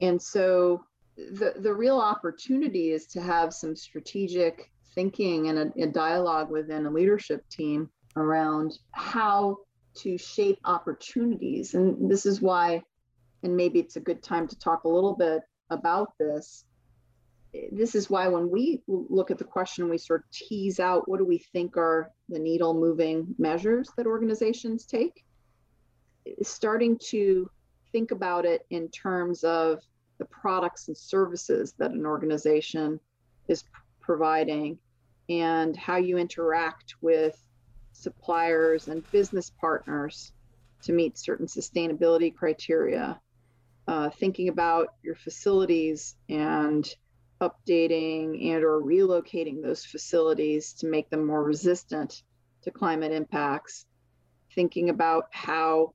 And 0.00 0.20
so 0.20 0.84
the, 1.16 1.54
the 1.58 1.72
real 1.72 1.98
opportunity 1.98 2.92
is 2.92 3.06
to 3.08 3.20
have 3.20 3.52
some 3.52 3.76
strategic 3.76 4.70
thinking 4.94 5.48
and 5.48 5.58
a, 5.58 5.82
a 5.84 5.86
dialogue 5.86 6.50
within 6.50 6.86
a 6.86 6.90
leadership 6.90 7.48
team 7.48 7.88
around 8.16 8.78
how 8.92 9.58
to 9.94 10.18
shape 10.18 10.58
opportunities. 10.64 11.74
And 11.74 12.10
this 12.10 12.26
is 12.26 12.40
why, 12.40 12.82
and 13.42 13.56
maybe 13.56 13.78
it's 13.78 13.96
a 13.96 14.00
good 14.00 14.22
time 14.22 14.48
to 14.48 14.58
talk 14.58 14.84
a 14.84 14.88
little 14.88 15.14
bit 15.14 15.42
about 15.70 16.12
this, 16.18 16.64
this 17.70 17.94
is 17.94 18.08
why 18.08 18.28
when 18.28 18.50
we 18.50 18.82
look 18.86 19.30
at 19.30 19.36
the 19.36 19.44
question, 19.44 19.90
we 19.90 19.98
sort 19.98 20.24
of 20.24 20.30
tease 20.30 20.80
out 20.80 21.06
what 21.08 21.18
do 21.18 21.24
we 21.26 21.38
think 21.52 21.76
are 21.76 22.10
the 22.28 22.38
needle 22.38 22.72
moving 22.72 23.34
measures 23.38 23.90
that 23.96 24.06
organizations 24.06 24.86
take, 24.86 25.24
starting 26.42 26.98
to 27.10 27.50
think 27.92 28.10
about 28.10 28.44
it 28.44 28.66
in 28.70 28.88
terms 28.88 29.44
of 29.44 29.80
the 30.18 30.24
products 30.24 30.88
and 30.88 30.96
services 30.96 31.74
that 31.78 31.90
an 31.90 32.06
organization 32.06 32.98
is 33.48 33.64
providing 34.00 34.78
and 35.28 35.76
how 35.76 35.96
you 35.96 36.18
interact 36.18 36.94
with 37.00 37.38
suppliers 37.92 38.88
and 38.88 39.08
business 39.12 39.50
partners 39.60 40.32
to 40.82 40.92
meet 40.92 41.16
certain 41.16 41.46
sustainability 41.46 42.34
criteria. 42.34 43.20
Uh, 43.88 44.08
thinking 44.10 44.48
about 44.48 44.94
your 45.02 45.16
facilities 45.16 46.14
and 46.28 46.94
updating 47.40 48.52
and 48.52 48.62
or 48.62 48.80
relocating 48.80 49.60
those 49.60 49.84
facilities 49.84 50.72
to 50.72 50.86
make 50.86 51.10
them 51.10 51.26
more 51.26 51.42
resistant 51.42 52.22
to 52.62 52.70
climate 52.70 53.10
impacts 53.10 53.86
thinking 54.54 54.90
about 54.90 55.26
how 55.32 55.94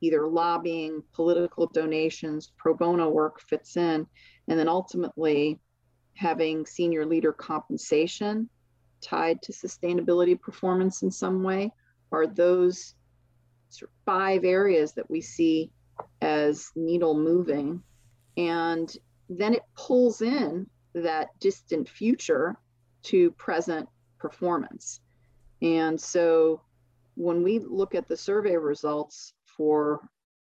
either 0.00 0.26
lobbying 0.26 1.02
political 1.12 1.66
donations 1.68 2.52
pro 2.56 2.74
bono 2.74 3.08
work 3.08 3.40
fits 3.40 3.76
in 3.76 4.06
and 4.48 4.58
then 4.58 4.68
ultimately 4.68 5.58
having 6.14 6.66
senior 6.66 7.04
leader 7.04 7.32
compensation 7.32 8.48
tied 9.00 9.40
to 9.42 9.52
sustainability 9.52 10.40
performance 10.40 11.02
in 11.02 11.10
some 11.10 11.42
way 11.42 11.70
are 12.12 12.26
those 12.26 12.94
five 14.04 14.44
areas 14.44 14.92
that 14.92 15.08
we 15.10 15.20
see 15.20 15.70
as 16.22 16.70
needle 16.76 17.18
moving 17.18 17.82
and 18.36 18.96
then 19.28 19.54
it 19.54 19.62
pulls 19.76 20.22
in 20.22 20.66
that 20.94 21.28
distant 21.40 21.88
future 21.88 22.56
to 23.02 23.30
present 23.32 23.88
performance. 24.18 25.00
And 25.62 26.00
so 26.00 26.62
when 27.14 27.42
we 27.42 27.58
look 27.58 27.94
at 27.94 28.08
the 28.08 28.16
survey 28.16 28.56
results 28.56 29.32
for 29.56 30.00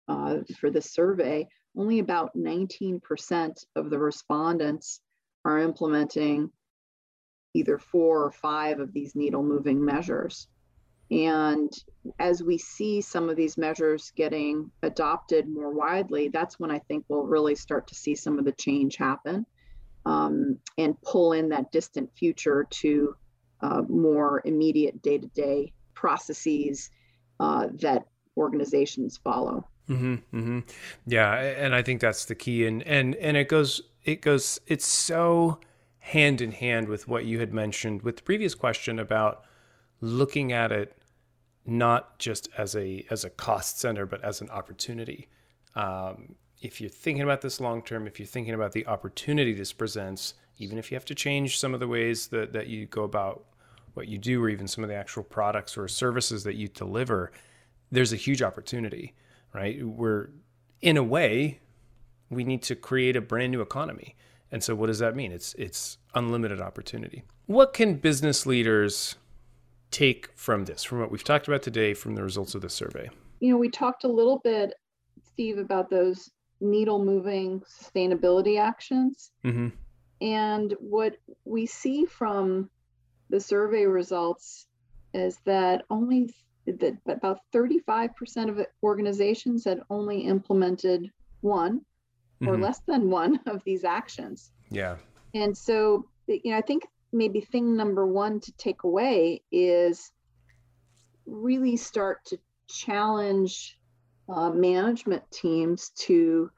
uh, 0.09 0.39
for 0.61 0.71
the 0.71 0.81
survey, 0.81 1.49
only 1.77 1.99
about 1.99 2.37
19% 2.37 3.65
of 3.75 3.91
the 3.91 3.99
respondents 3.99 5.01
are 5.45 5.59
implementing 5.59 6.51
either 7.55 7.79
four 7.79 8.25
or 8.25 8.31
five 8.31 8.79
of 8.79 8.93
these 8.93 9.17
needle 9.17 9.43
moving 9.43 9.85
measures. 9.85 10.47
And 11.11 11.73
as 12.19 12.43
we 12.43 12.59
see 12.59 13.01
some 13.01 13.29
of 13.29 13.37
these 13.37 13.57
measures 13.57 14.13
getting 14.17 14.71
adopted 14.83 15.49
more 15.49 15.73
widely, 15.73 16.29
that's 16.29 16.59
when 16.59 16.71
I 16.71 16.81
think 16.81 17.05
we'll 17.09 17.27
really 17.27 17.55
start 17.55 17.87
to 17.89 17.95
see 17.95 18.15
some 18.15 18.39
of 18.39 18.45
the 18.45 18.53
change 18.53 18.97
happen 18.97 19.47
um, 20.05 20.59
and 20.79 21.01
pull 21.03 21.33
in 21.33 21.49
that 21.51 21.71
distant 21.71 22.11
future 22.17 22.67
to 22.71 23.15
uh, 23.61 23.83
more 23.89 24.43
immediate 24.45 25.01
day 25.03 25.19
to 25.19 25.29
day 25.29 25.73
processes 25.95 26.91
uh, 27.39 27.69
that 27.81 28.07
organizations 28.37 29.17
follow. 29.17 29.67
Mm-hmm, 29.89 30.15
mm-hmm. 30.37 30.61
Yeah, 31.07 31.33
and 31.35 31.75
I 31.75 31.83
think 31.83 32.01
that's 32.01 32.25
the 32.25 32.35
key, 32.35 32.67
and 32.67 32.83
and 32.83 33.15
and 33.17 33.37
it 33.37 33.49
goes 33.49 33.83
it 34.05 34.23
goes 34.23 34.59
it's 34.67 34.87
so 34.87 35.61
hand 35.99 36.41
in 36.41 36.53
hand 36.53 36.89
with 36.89 37.09
what 37.09 37.25
you 37.25 37.41
had 37.41 37.53
mentioned 37.53 38.03
with 38.03 38.17
the 38.17 38.23
previous 38.23 38.55
question 38.55 39.01
about 39.01 39.43
looking 40.01 40.53
at 40.53 40.71
it 40.71 40.97
not 41.67 42.17
just 42.21 42.49
as 42.57 42.77
a 42.77 43.05
as 43.11 43.25
a 43.25 43.31
cost 43.31 43.81
center 43.81 44.07
but 44.07 44.23
as 44.23 44.41
an 44.41 44.49
opportunity 44.51 45.29
um, 45.75 46.37
if 46.63 46.81
you're 46.81 46.89
thinking 46.89 47.25
about 47.25 47.41
this 47.41 47.61
long 47.61 47.83
term 47.83 48.07
if 48.07 48.21
you're 48.21 48.27
thinking 48.27 48.55
about 48.55 48.71
the 48.71 48.87
opportunity 48.87 49.53
this 49.53 49.73
presents 49.73 50.35
even 50.59 50.79
if 50.79 50.93
you 50.93 50.95
have 50.95 51.05
to 51.05 51.15
change 51.15 51.59
some 51.59 51.75
of 51.75 51.81
the 51.81 51.89
ways 51.89 52.29
that, 52.29 52.53
that 52.53 52.69
you 52.69 52.87
go 52.87 53.03
about 53.03 53.45
what 53.95 54.07
you 54.07 54.17
do 54.17 54.43
or 54.43 54.49
even 54.49 54.69
some 54.69 54.85
of 54.85 54.89
the 54.89 54.95
actual 54.95 55.25
products 55.25 55.77
or 55.77 55.89
services 55.89 56.45
that 56.45 56.55
you 56.55 56.69
deliver 56.69 57.33
there's 57.91 58.13
a 58.13 58.17
huge 58.17 58.43
opportunity 58.43 59.15
right 59.55 59.87
we're 59.87 60.29
in 60.81 60.97
a 60.97 61.03
way 61.03 61.61
we 62.31 62.45
need 62.45 62.63
to 62.63 62.75
create 62.75 63.17
a 63.17 63.21
brand 63.21 63.53
new 63.53 63.61
economy 63.61 64.17
and 64.51 64.63
so 64.63 64.75
what 64.75 64.87
does 64.87 65.01
that 65.01 65.17
mean? 65.17 65.33
It's 65.33 65.55
it's 65.55 65.99
unlimited 66.15 66.61
opportunity. 66.61 67.25
What 67.47 67.73
can 67.73 67.97
business 67.97 68.47
leaders 68.47 69.17
take 69.91 70.31
from 70.35 70.65
this, 70.65 70.83
from 70.85 71.01
what 71.01 71.11
we've 71.11 71.25
talked 71.25 71.49
about 71.49 71.63
today, 71.63 71.95
from 71.95 72.15
the 72.15 72.23
results 72.23 72.55
of 72.55 72.63
the 72.63 72.71
survey? 72.71 73.11
You 73.41 73.51
know, 73.51 73.59
we 73.59 73.69
talked 73.69 74.05
a 74.05 74.09
little 74.09 74.39
bit, 74.39 74.75
Steve, 75.23 75.59
about 75.59 75.91
those 75.91 76.31
needle 76.61 77.05
moving 77.05 77.61
sustainability 77.61 78.59
actions. 78.59 79.31
Mm-hmm. 79.45 79.69
And 80.23 80.75
what 80.81 81.17
we 81.45 81.67
see 81.67 82.07
from 82.07 82.71
the 83.29 83.41
survey 83.41 83.85
results 83.85 84.67
is 85.13 85.39
that 85.45 85.85
only 85.91 86.35
that 86.67 86.97
about 87.07 87.41
35% 87.55 88.49
of 88.49 88.67
organizations 88.83 89.65
had 89.65 89.81
only 89.91 90.21
implemented 90.21 91.11
one 91.41 91.81
or 92.43 92.55
mm-hmm. 92.55 92.63
less 92.63 92.81
than 92.87 93.11
one 93.11 93.41
of 93.47 93.63
these 93.65 93.85
actions. 93.85 94.51
Yeah. 94.71 94.97
And 95.35 95.57
so, 95.57 96.09
you 96.27 96.51
know, 96.51 96.59
I 96.59 96.63
think 96.63 96.85
maybe 97.13 97.41
thing 97.41 97.77
number 97.77 98.07
one 98.07 98.41
to 98.41 98.53
take 98.53 98.83
away 98.83 99.43
is 99.51 100.13
really 101.25 101.77
start 101.77 102.25
to 102.27 102.39
challenge 102.69 103.79
uh, 104.29 104.51
management 104.51 105.23
teams 105.31 105.91
to 105.91 106.51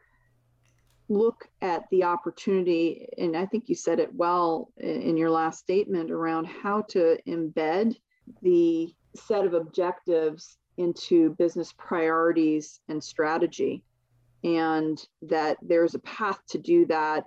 look 1.09 1.49
at 1.63 1.85
the 1.91 2.05
opportunity. 2.05 3.09
And 3.17 3.37
I 3.37 3.47
think 3.47 3.69
you 3.69 3.75
said 3.75 3.99
it 3.99 4.15
well 4.15 4.71
in 4.79 5.17
your 5.17 5.31
last 5.31 5.61
statement 5.61 6.11
around 6.11 6.47
how 6.47 6.83
to 6.91 7.19
embed 7.27 7.95
the 8.43 8.93
set 9.15 9.45
of 9.45 9.55
objectives 9.55 10.59
into 10.77 11.31
business 11.35 11.73
priorities 11.77 12.81
and 12.89 13.03
strategy 13.03 13.83
and 14.45 15.07
that 15.23 15.57
there's 15.63 15.95
a 15.95 16.01
path 16.01 16.41
to 16.49 16.59
do 16.59 16.87
that. 16.87 17.25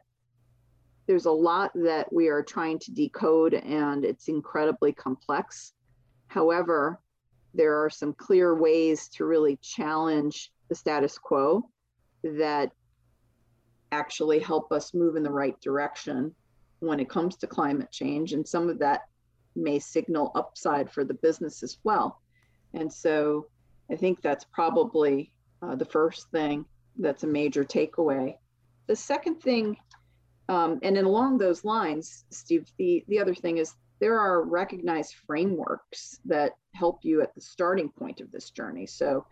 There's 1.07 1.25
a 1.25 1.31
lot 1.31 1.71
that 1.75 2.11
we 2.11 2.27
are 2.27 2.43
trying 2.43 2.79
to 2.79 2.91
decode, 2.91 3.53
and 3.53 4.05
it's 4.05 4.27
incredibly 4.27 4.93
complex. 4.93 5.73
However, 6.27 6.99
there 7.53 7.83
are 7.83 7.89
some 7.89 8.13
clear 8.13 8.55
ways 8.55 9.09
to 9.09 9.25
really 9.25 9.57
challenge 9.57 10.51
the 10.69 10.75
status 10.75 11.17
quo 11.17 11.69
that 12.23 12.71
actually 13.91 14.39
help 14.39 14.71
us 14.71 14.93
move 14.93 15.17
in 15.17 15.23
the 15.23 15.31
right 15.31 15.59
direction 15.59 16.33
when 16.79 16.99
it 16.99 17.09
comes 17.09 17.35
to 17.35 17.47
climate 17.47 17.91
change. 17.91 18.31
And 18.31 18.47
some 18.47 18.69
of 18.69 18.79
that 18.79 19.01
may 19.55 19.79
signal 19.79 20.31
upside 20.35 20.91
for 20.91 21.03
the 21.03 21.13
business 21.13 21.63
as 21.63 21.77
well. 21.83 22.21
And 22.73 22.91
so 22.91 23.47
I 23.91 23.95
think 23.95 24.21
that's 24.21 24.45
probably 24.45 25.33
uh, 25.61 25.75
the 25.75 25.85
first 25.85 26.29
thing 26.31 26.65
that's 26.97 27.23
a 27.23 27.27
major 27.27 27.63
takeaway. 27.63 28.35
The 28.87 28.95
second 28.95 29.41
thing, 29.41 29.77
um, 30.49 30.79
and 30.83 30.97
along 30.97 31.37
those 31.37 31.63
lines, 31.63 32.25
Steve, 32.29 32.71
the, 32.77 33.03
the 33.07 33.19
other 33.19 33.35
thing 33.35 33.57
is 33.57 33.73
there 33.99 34.19
are 34.19 34.43
recognized 34.43 35.15
frameworks 35.27 36.19
that 36.25 36.53
help 36.73 36.99
you 37.03 37.21
at 37.21 37.35
the 37.35 37.41
starting 37.41 37.89
point 37.89 38.19
of 38.19 38.31
this 38.31 38.49
journey. 38.49 38.85
So 38.87 39.25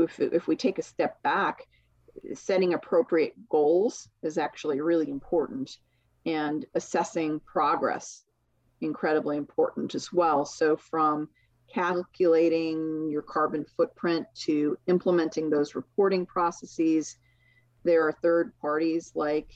if, 0.00 0.18
if 0.18 0.48
we 0.48 0.56
take 0.56 0.78
a 0.78 0.82
step 0.82 1.22
back, 1.22 1.66
setting 2.34 2.74
appropriate 2.74 3.34
goals 3.48 4.08
is 4.22 4.38
actually 4.38 4.80
really 4.80 5.10
important 5.10 5.78
and 6.26 6.64
assessing 6.74 7.40
progress 7.40 8.24
incredibly 8.80 9.36
important 9.36 9.94
as 9.94 10.12
well. 10.12 10.44
So 10.44 10.76
from 10.76 11.28
calculating 11.72 13.08
your 13.10 13.22
carbon 13.22 13.64
footprint 13.76 14.26
to 14.34 14.76
implementing 14.86 15.50
those 15.50 15.74
reporting 15.74 16.24
processes. 16.24 17.16
There 17.84 18.06
are 18.06 18.12
third 18.12 18.52
parties 18.60 19.12
like 19.14 19.50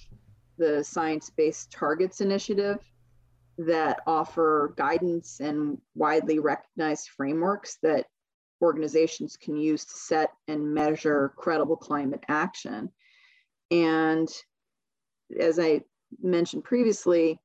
the 0.56 0.82
Science 0.82 1.30
Based 1.30 1.70
Targets 1.70 2.20
Initiative 2.20 2.78
that 3.58 4.00
offer 4.06 4.74
guidance 4.76 5.40
and 5.40 5.78
widely 5.94 6.38
recognized 6.38 7.10
frameworks 7.10 7.78
that 7.82 8.06
organizations 8.60 9.36
can 9.36 9.56
use 9.56 9.84
to 9.84 9.94
set 9.94 10.32
and 10.48 10.74
measure 10.74 11.32
credible 11.36 11.76
climate 11.76 12.24
action. 12.28 12.90
And 13.70 14.28
as 15.38 15.58
I 15.58 15.82
mentioned 16.20 16.64
previously, 16.64 17.40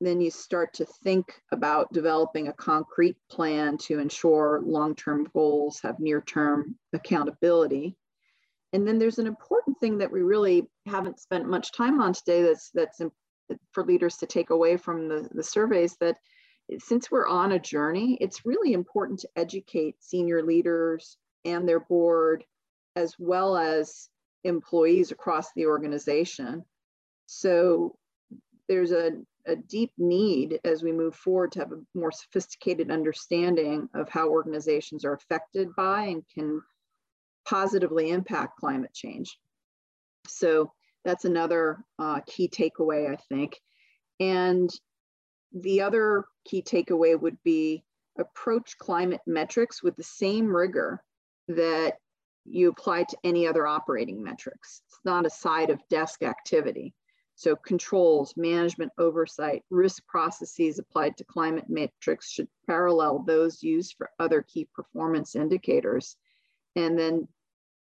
then 0.00 0.20
you 0.20 0.30
start 0.30 0.74
to 0.74 0.84
think 0.84 1.40
about 1.52 1.92
developing 1.92 2.48
a 2.48 2.52
concrete 2.52 3.16
plan 3.30 3.78
to 3.78 3.98
ensure 3.98 4.60
long-term 4.64 5.28
goals 5.32 5.80
have 5.82 6.00
near-term 6.00 6.76
accountability. 6.92 7.96
And 8.72 8.86
then 8.86 8.98
there's 8.98 9.18
an 9.18 9.26
important 9.26 9.78
thing 9.78 9.98
that 9.98 10.12
we 10.12 10.22
really 10.22 10.68
haven't 10.86 11.20
spent 11.20 11.48
much 11.48 11.72
time 11.72 12.00
on 12.00 12.12
today 12.12 12.42
that's 12.42 12.70
that's 12.72 13.00
for 13.72 13.84
leaders 13.84 14.16
to 14.18 14.26
take 14.26 14.50
away 14.50 14.76
from 14.76 15.08
the, 15.08 15.28
the 15.32 15.42
surveys 15.42 15.96
that 16.00 16.16
since 16.78 17.10
we're 17.10 17.26
on 17.26 17.52
a 17.52 17.58
journey, 17.58 18.16
it's 18.20 18.46
really 18.46 18.72
important 18.72 19.18
to 19.20 19.28
educate 19.34 19.96
senior 19.98 20.42
leaders 20.42 21.16
and 21.44 21.68
their 21.68 21.80
board, 21.80 22.44
as 22.94 23.16
well 23.18 23.56
as 23.56 24.08
employees 24.44 25.10
across 25.10 25.48
the 25.54 25.66
organization. 25.66 26.64
So 27.26 27.96
there's 28.68 28.92
a 28.92 29.12
a 29.46 29.56
deep 29.56 29.92
need 29.98 30.60
as 30.64 30.82
we 30.82 30.92
move 30.92 31.14
forward 31.14 31.52
to 31.52 31.60
have 31.60 31.72
a 31.72 31.80
more 31.94 32.12
sophisticated 32.12 32.90
understanding 32.90 33.88
of 33.94 34.08
how 34.08 34.28
organizations 34.28 35.04
are 35.04 35.14
affected 35.14 35.68
by 35.76 36.04
and 36.04 36.22
can 36.32 36.60
positively 37.48 38.10
impact 38.10 38.58
climate 38.58 38.92
change. 38.92 39.38
So 40.26 40.72
that's 41.04 41.24
another 41.24 41.78
uh, 41.98 42.20
key 42.26 42.48
takeaway, 42.48 43.10
I 43.10 43.16
think. 43.28 43.58
And 44.18 44.70
the 45.52 45.80
other 45.80 46.26
key 46.44 46.62
takeaway 46.62 47.18
would 47.18 47.38
be 47.42 47.82
approach 48.18 48.76
climate 48.78 49.22
metrics 49.26 49.82
with 49.82 49.96
the 49.96 50.02
same 50.02 50.54
rigor 50.54 51.02
that 51.48 51.94
you 52.44 52.68
apply 52.68 53.04
to 53.04 53.16
any 53.24 53.46
other 53.46 53.66
operating 53.66 54.22
metrics. 54.22 54.82
It's 54.88 55.00
not 55.04 55.26
a 55.26 55.30
side 55.30 55.70
of 55.70 55.80
desk 55.88 56.22
activity. 56.22 56.94
So 57.40 57.56
controls, 57.56 58.34
management 58.36 58.92
oversight, 58.98 59.64
risk 59.70 60.06
processes 60.06 60.78
applied 60.78 61.16
to 61.16 61.24
climate 61.24 61.70
metrics 61.70 62.30
should 62.30 62.48
parallel 62.66 63.20
those 63.20 63.62
used 63.62 63.94
for 63.96 64.10
other 64.18 64.42
key 64.42 64.68
performance 64.74 65.34
indicators. 65.34 66.16
And 66.76 66.98
then 66.98 67.26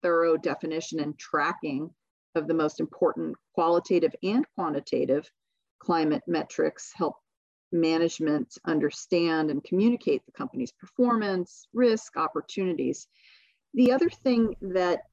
thorough 0.03 0.37
definition 0.37 0.99
and 0.99 1.17
tracking 1.17 1.89
of 2.35 2.47
the 2.47 2.53
most 2.53 2.79
important 2.79 3.37
qualitative 3.55 4.13
and 4.21 4.45
quantitative 4.53 5.27
climate 5.79 6.21
metrics 6.27 6.93
help 6.95 7.15
management 7.71 8.55
understand 8.65 9.49
and 9.49 9.63
communicate 9.63 10.23
the 10.27 10.31
company's 10.31 10.73
performance, 10.73 11.67
risk, 11.73 12.17
opportunities. 12.17 13.07
The 13.73 13.93
other 13.93 14.11
thing 14.11 14.55
that 14.61 15.08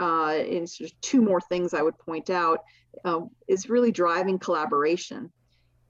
uh, 0.00 0.34
and 0.38 0.68
sort 0.68 0.90
of 0.90 1.00
two 1.00 1.20
more 1.20 1.40
things 1.40 1.74
I 1.74 1.82
would 1.82 1.98
point 1.98 2.30
out 2.30 2.60
uh, 3.04 3.20
is 3.48 3.68
really 3.68 3.92
driving 3.92 4.38
collaboration. 4.38 5.32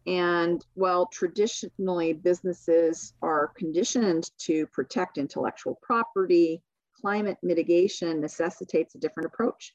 And 0.07 0.65
while 0.75 1.07
traditionally 1.07 2.15
businesses 2.15 3.13
are 3.21 3.49
conditioned 3.49 4.31
to 4.39 4.67
protect 4.69 5.19
intellectual 5.19 5.79
property, 5.83 6.63
climate 7.01 7.37
mitigation 7.43 8.21
necessitates 8.21 8.95
a 8.95 8.99
different 8.99 9.27
approach. 9.27 9.75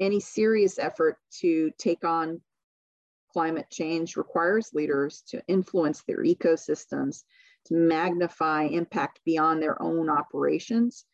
Any 0.00 0.20
serious 0.20 0.78
effort 0.78 1.18
to 1.40 1.72
take 1.76 2.04
on 2.04 2.40
climate 3.32 3.66
change 3.68 4.16
requires 4.16 4.72
leaders 4.72 5.24
to 5.28 5.42
influence 5.48 6.02
their 6.02 6.18
ecosystems, 6.18 7.24
to 7.66 7.74
magnify 7.74 8.64
impact 8.64 9.20
beyond 9.24 9.60
their 9.60 9.80
own 9.82 10.08
operations, 10.08 11.04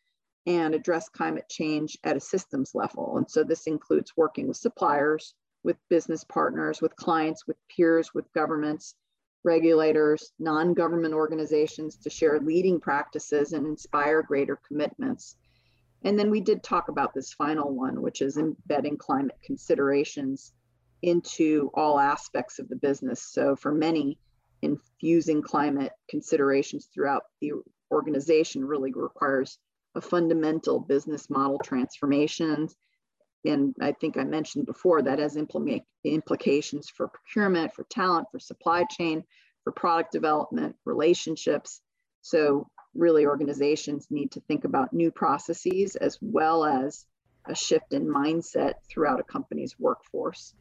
and 0.47 0.73
address 0.73 1.09
climate 1.09 1.47
change 1.49 1.97
at 2.03 2.17
a 2.17 2.19
systems 2.19 2.71
level. 2.73 3.17
And 3.17 3.29
so 3.29 3.43
this 3.43 3.67
includes 3.67 4.13
working 4.17 4.47
with 4.47 4.57
suppliers, 4.57 5.35
with 5.63 5.77
business 5.89 6.23
partners, 6.23 6.81
with 6.81 6.95
clients, 6.95 7.45
with 7.45 7.57
peers, 7.75 8.13
with 8.13 8.31
governments, 8.33 8.95
regulators, 9.43 10.31
non 10.39 10.73
government 10.73 11.13
organizations 11.13 11.97
to 11.97 12.09
share 12.09 12.39
leading 12.39 12.79
practices 12.79 13.53
and 13.53 13.65
inspire 13.65 14.23
greater 14.23 14.59
commitments. 14.67 15.35
And 16.03 16.17
then 16.17 16.31
we 16.31 16.41
did 16.41 16.63
talk 16.63 16.89
about 16.89 17.13
this 17.13 17.33
final 17.33 17.73
one, 17.73 18.01
which 18.01 18.21
is 18.21 18.37
embedding 18.37 18.97
climate 18.97 19.37
considerations 19.43 20.53
into 21.03 21.69
all 21.73 21.99
aspects 21.99 22.59
of 22.59 22.69
the 22.69 22.75
business. 22.75 23.21
So, 23.21 23.55
for 23.55 23.71
many, 23.71 24.17
infusing 24.61 25.41
climate 25.41 25.91
considerations 26.09 26.87
throughout 26.93 27.23
the 27.39 27.53
organization 27.91 28.65
really 28.65 28.91
requires 28.95 29.59
fundamental 29.99 30.79
business 30.79 31.29
model 31.29 31.59
transformation 31.59 32.69
and 33.45 33.75
I 33.81 33.91
think 33.93 34.17
I 34.17 34.23
mentioned 34.23 34.65
before 34.65 35.01
that 35.01 35.19
has 35.19 35.35
implications 35.35 36.89
for 36.89 37.07
procurement, 37.07 37.73
for 37.73 37.85
talent, 37.89 38.27
for 38.31 38.39
supply 38.39 38.83
chain, 38.83 39.23
for 39.63 39.71
product 39.71 40.11
development, 40.11 40.75
relationships. 40.85 41.81
So 42.21 42.67
really 42.93 43.25
organizations 43.25 44.07
need 44.11 44.31
to 44.33 44.41
think 44.41 44.63
about 44.63 44.93
new 44.93 45.11
processes 45.11 45.95
as 45.95 46.17
well 46.21 46.65
as 46.65 47.05
a 47.45 47.55
shift 47.55 47.93
in 47.93 48.05
mindset 48.05 48.73
throughout 48.87 49.19
a 49.19 49.23
company's 49.23 49.79
workforce, 49.79 50.53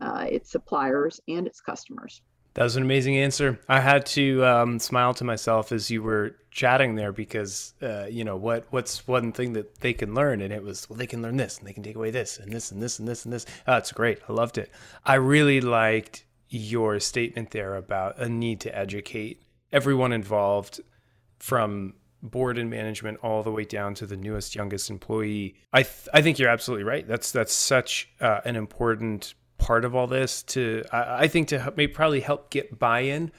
uh, 0.00 0.26
its 0.28 0.50
suppliers 0.50 1.20
and 1.28 1.46
its 1.46 1.60
customers. 1.60 2.20
That 2.54 2.62
was 2.62 2.76
an 2.76 2.84
amazing 2.84 3.16
answer. 3.16 3.58
I 3.68 3.80
had 3.80 4.06
to 4.06 4.44
um, 4.44 4.78
smile 4.78 5.12
to 5.14 5.24
myself 5.24 5.72
as 5.72 5.90
you 5.90 6.02
were 6.02 6.36
chatting 6.52 6.94
there 6.94 7.12
because 7.12 7.74
uh, 7.82 8.06
you 8.06 8.22
know 8.22 8.36
what 8.36 8.66
what's 8.70 9.08
one 9.08 9.32
thing 9.32 9.54
that 9.54 9.80
they 9.80 9.92
can 9.92 10.14
learn, 10.14 10.40
and 10.40 10.52
it 10.52 10.62
was 10.62 10.88
well 10.88 10.96
they 10.96 11.06
can 11.06 11.20
learn 11.20 11.36
this 11.36 11.58
and 11.58 11.66
they 11.66 11.72
can 11.72 11.82
take 11.82 11.96
away 11.96 12.10
this 12.10 12.38
and 12.38 12.52
this 12.52 12.70
and 12.70 12.80
this 12.80 12.98
and 12.98 13.08
this 13.08 13.24
and 13.24 13.34
this. 13.34 13.44
Oh, 13.66 13.76
it's 13.76 13.92
great. 13.92 14.20
I 14.28 14.32
loved 14.32 14.56
it. 14.58 14.70
I 15.04 15.14
really 15.14 15.60
liked 15.60 16.24
your 16.48 17.00
statement 17.00 17.50
there 17.50 17.74
about 17.74 18.18
a 18.18 18.28
need 18.28 18.60
to 18.60 18.76
educate 18.76 19.42
everyone 19.72 20.12
involved 20.12 20.80
from 21.40 21.94
board 22.22 22.56
and 22.56 22.70
management 22.70 23.18
all 23.22 23.42
the 23.42 23.50
way 23.50 23.64
down 23.64 23.94
to 23.94 24.06
the 24.06 24.16
newest 24.16 24.54
youngest 24.54 24.88
employee. 24.90 25.56
I 25.72 25.82
th- 25.82 26.08
I 26.14 26.22
think 26.22 26.38
you're 26.38 26.48
absolutely 26.48 26.84
right. 26.84 27.06
That's 27.06 27.32
that's 27.32 27.52
such 27.52 28.10
uh, 28.20 28.40
an 28.44 28.54
important 28.54 29.34
part 29.64 29.86
of 29.86 29.94
all 29.94 30.06
this 30.06 30.42
to 30.42 30.84
I, 30.92 31.24
I 31.24 31.28
think 31.28 31.48
to 31.48 31.58
help, 31.58 31.76
maybe 31.78 31.90
probably 31.90 32.20
help 32.20 32.50
get 32.50 32.78
buy-in 32.78 33.32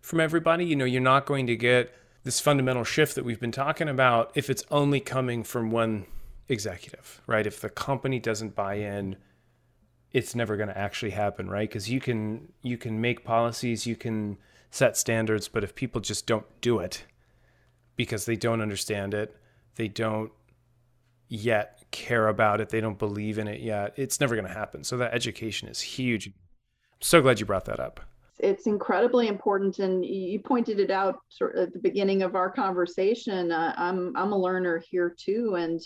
from 0.00 0.20
everybody. 0.20 0.64
You 0.64 0.76
know, 0.76 0.84
you're 0.84 1.00
not 1.00 1.26
going 1.26 1.48
to 1.48 1.56
get 1.56 1.92
this 2.22 2.38
fundamental 2.38 2.84
shift 2.84 3.16
that 3.16 3.24
we've 3.24 3.40
been 3.40 3.50
talking 3.50 3.88
about 3.88 4.30
if 4.36 4.48
it's 4.48 4.62
only 4.70 5.00
coming 5.00 5.42
from 5.42 5.72
one 5.72 6.06
executive, 6.48 7.20
right? 7.26 7.44
If 7.48 7.60
the 7.60 7.68
company 7.68 8.20
doesn't 8.20 8.54
buy 8.54 8.74
in, 8.74 9.16
it's 10.12 10.36
never 10.36 10.56
going 10.56 10.68
to 10.68 10.78
actually 10.78 11.10
happen, 11.10 11.50
right? 11.50 11.68
Because 11.68 11.90
you 11.90 11.98
can 11.98 12.52
you 12.62 12.78
can 12.78 13.00
make 13.00 13.24
policies, 13.24 13.84
you 13.84 13.96
can 13.96 14.38
set 14.70 14.96
standards, 14.96 15.48
but 15.48 15.64
if 15.64 15.74
people 15.74 16.00
just 16.00 16.28
don't 16.28 16.46
do 16.60 16.78
it 16.78 17.04
because 17.96 18.24
they 18.24 18.36
don't 18.36 18.60
understand 18.60 19.14
it, 19.14 19.36
they 19.74 19.88
don't 19.88 20.30
yet 21.28 21.81
care 21.92 22.26
about 22.26 22.60
it, 22.60 22.70
they 22.70 22.80
don't 22.80 22.98
believe 22.98 23.38
in 23.38 23.46
it 23.46 23.60
yet, 23.60 23.94
it's 23.96 24.18
never 24.20 24.34
going 24.34 24.48
to 24.48 24.52
happen. 24.52 24.82
So 24.82 24.96
that 24.96 25.14
education 25.14 25.68
is 25.68 25.80
huge. 25.80 26.26
I'm 26.26 26.32
so 27.00 27.22
glad 27.22 27.38
you 27.38 27.46
brought 27.46 27.66
that 27.66 27.78
up. 27.78 28.00
It's 28.38 28.66
incredibly 28.66 29.28
important, 29.28 29.78
and 29.78 30.04
you 30.04 30.40
pointed 30.40 30.80
it 30.80 30.90
out 30.90 31.20
sort 31.28 31.54
of 31.54 31.68
at 31.68 31.72
the 31.72 31.78
beginning 31.78 32.22
of 32.22 32.34
our 32.34 32.50
conversation. 32.50 33.52
Uh, 33.52 33.72
I'm 33.76 34.16
I'm 34.16 34.32
a 34.32 34.38
learner 34.38 34.82
here 34.90 35.14
too, 35.16 35.54
and 35.54 35.80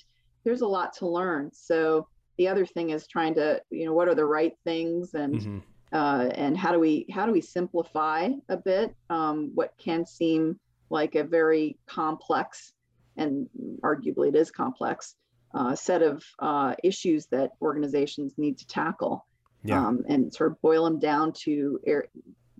there's 0.45 0.62
a 0.62 0.66
lot 0.66 0.95
to 0.95 1.07
learn. 1.07 1.51
So 1.53 2.09
the 2.38 2.49
other 2.49 2.64
thing 2.64 2.90
is 2.90 3.07
trying 3.07 3.35
to, 3.35 3.61
you 3.71 3.85
know, 3.85 3.92
what 3.92 4.09
are 4.09 4.14
the 4.14 4.25
right 4.25 4.55
things, 4.64 5.12
and 5.12 5.35
mm-hmm. 5.35 5.59
uh, 5.92 6.29
and 6.35 6.57
how 6.57 6.73
do 6.73 6.79
we 6.79 7.07
how 7.12 7.27
do 7.27 7.33
we 7.33 7.42
simplify 7.42 8.31
a 8.49 8.57
bit 8.57 8.95
um, 9.11 9.51
what 9.55 9.75
can 9.77 10.07
seem 10.07 10.59
like 10.88 11.14
a 11.14 11.25
very 11.25 11.77
complex, 11.87 12.73
and 13.19 13.49
arguably 13.83 14.29
it 14.29 14.37
is 14.37 14.51
complex, 14.51 15.16
uh, 15.57 15.75
set 15.75 16.03
of 16.03 16.23
uh, 16.38 16.75
issues 16.85 17.27
that 17.27 17.51
organizations 17.62 18.35
need 18.37 18.59
to 18.59 18.66
tackle 18.66 19.27
yeah. 19.64 19.85
um, 19.85 20.05
and 20.09 20.33
sort 20.33 20.53
of 20.53 20.61
boil 20.61 20.85
them 20.85 20.99
down 20.99 21.33
to 21.33 21.81
air, 21.87 22.07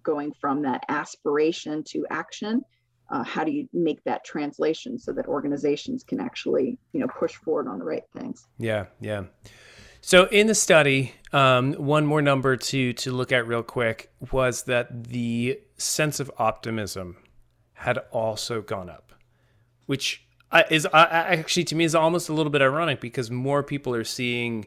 going 0.03 0.33
from 0.41 0.63
that 0.63 0.85
aspiration 0.89 1.83
to 1.85 2.07
action 2.11 2.63
uh, 3.11 3.23
how 3.23 3.45
do 3.45 3.53
you 3.53 3.69
make 3.73 4.03
that 4.05 4.25
translation 4.25 4.99
so 4.99 5.13
that 5.13 5.27
organizations 5.27 6.03
can 6.03 6.21
actually 6.21 6.79
you 6.93 7.01
know 7.01 7.07
push 7.07 7.35
forward 7.35 7.69
on 7.69 7.79
the 7.79 7.85
right 7.85 8.05
things 8.17 8.47
yeah 8.59 8.87
yeah 9.01 9.25
so 10.01 10.25
in 10.27 10.47
the 10.47 10.55
study 10.55 11.13
um, 11.33 11.75
one 11.75 12.07
more 12.07 12.23
number 12.23 12.57
to 12.57 12.93
to 12.95 13.13
look 13.13 13.31
at 13.31 13.47
real 13.47 13.63
quick 13.63 14.11
was 14.33 14.65
that 14.65 15.05
the 15.05 15.61
sense 15.77 16.19
of 16.19 16.31
optimism 16.39 17.17
had 17.75 17.99
also 18.11 18.63
gone 18.63 18.89
up 18.89 19.13
which 19.85 20.26
is 20.71 20.87
actually 20.93 21.65
to 21.65 21.75
me 21.75 21.85
is 21.85 21.95
almost 21.95 22.29
a 22.29 22.33
little 22.33 22.51
bit 22.51 22.63
ironic 22.63 23.01
because 23.01 23.31
more 23.31 23.63
people 23.63 23.95
are 23.95 24.05
seeing 24.05 24.67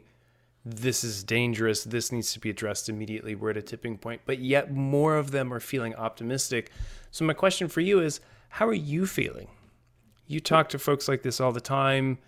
this 0.64 1.02
is 1.04 1.24
dangerous. 1.24 1.84
This 1.84 2.12
needs 2.12 2.32
to 2.34 2.40
be 2.40 2.50
addressed 2.50 2.88
immediately. 2.88 3.34
We're 3.34 3.50
at 3.50 3.56
a 3.56 3.62
tipping 3.62 3.96
point, 3.96 4.22
but 4.26 4.40
yet 4.40 4.72
more 4.72 5.16
of 5.16 5.30
them 5.30 5.52
are 5.54 5.60
feeling 5.60 5.94
optimistic. 5.94 6.70
So 7.10 7.24
my 7.24 7.32
question 7.32 7.68
for 7.68 7.80
you 7.80 8.00
is, 8.00 8.20
how 8.50 8.66
are 8.68 8.74
you 8.74 9.06
feeling? 9.06 9.48
You 10.26 10.40
talk 10.40 10.68
to 10.70 10.78
folks 10.78 11.08
like 11.08 11.22
this 11.22 11.40
all 11.40 11.52
the 11.52 11.60
time. 11.60 12.18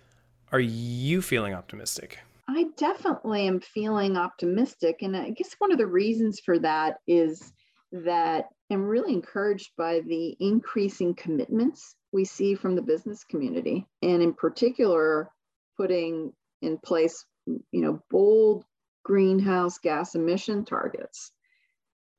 Are 0.51 0.59
you 0.59 1.21
feeling 1.21 1.53
optimistic? 1.53 2.19
I 2.49 2.65
definitely 2.75 3.47
am 3.47 3.59
feeling 3.59 4.17
optimistic. 4.17 5.01
And 5.01 5.15
I 5.15 5.29
guess 5.29 5.55
one 5.59 5.71
of 5.71 5.77
the 5.77 5.87
reasons 5.87 6.39
for 6.39 6.59
that 6.59 6.97
is 7.07 7.53
that 7.91 8.45
I'm 8.71 8.83
really 8.83 9.13
encouraged 9.13 9.71
by 9.77 10.01
the 10.01 10.35
increasing 10.39 11.13
commitments 11.15 11.95
we 12.11 12.25
see 12.25 12.55
from 12.55 12.75
the 12.75 12.81
business 12.81 13.23
community, 13.23 13.87
and 14.01 14.21
in 14.21 14.33
particular, 14.33 15.29
putting 15.77 16.31
in 16.61 16.77
place, 16.77 17.25
you 17.45 17.81
know, 17.81 17.99
bold 18.09 18.63
greenhouse 19.03 19.77
gas 19.77 20.15
emission 20.15 20.63
targets. 20.63 21.31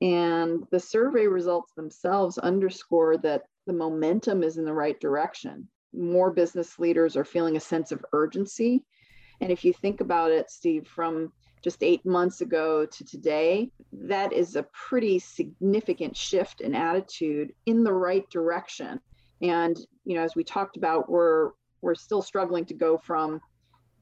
And 0.01 0.63
the 0.71 0.79
survey 0.79 1.27
results 1.27 1.71
themselves 1.73 2.37
underscore 2.37 3.17
that 3.17 3.43
the 3.65 3.73
momentum 3.73 4.43
is 4.43 4.57
in 4.57 4.65
the 4.65 4.73
right 4.73 4.99
direction. 4.99 5.67
More 5.93 6.31
business 6.31 6.77
leaders 6.77 7.15
are 7.15 7.25
feeling 7.25 7.55
a 7.55 7.61
sense 7.61 7.91
of 7.91 8.05
urgency. 8.13 8.83
And 9.41 9.51
if 9.51 9.65
you 9.65 9.73
think 9.73 10.01
about 10.01 10.31
it, 10.31 10.51
Steve, 10.51 10.87
from 10.87 11.31
just 11.65 11.81
eight 11.81 12.05
months 12.05 12.41
ago 12.41 12.85
to 12.85 13.03
today, 13.03 13.71
that 13.91 14.31
is 14.31 14.55
a 14.55 14.67
pretty 14.87 15.17
significant 15.17 16.15
shift 16.15 16.61
in 16.61 16.75
attitude 16.75 17.51
in 17.65 17.83
the 17.83 17.91
right 17.91 18.29
direction. 18.29 19.01
And 19.41 19.75
you 20.03 20.13
know, 20.13 20.21
as 20.21 20.35
we 20.35 20.43
talked 20.43 20.77
about, 20.77 21.09
we're 21.09 21.53
we're 21.81 21.95
still 21.95 22.21
struggling 22.21 22.65
to 22.65 22.75
go 22.75 22.99
from 22.99 23.41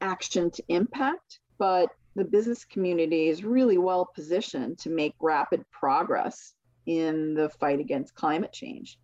action 0.02 0.50
to 0.50 0.62
impact, 0.68 1.40
but 1.58 1.88
the 2.16 2.24
business 2.24 2.66
community 2.66 3.28
is 3.28 3.44
really 3.44 3.78
well 3.78 4.10
positioned 4.14 4.78
to 4.80 4.90
make 4.90 5.14
rapid 5.18 5.64
progress 5.70 6.52
in 6.84 7.32
the 7.32 7.48
fight 7.48 7.80
against 7.80 8.14
climate 8.14 8.52
change. 8.52 8.98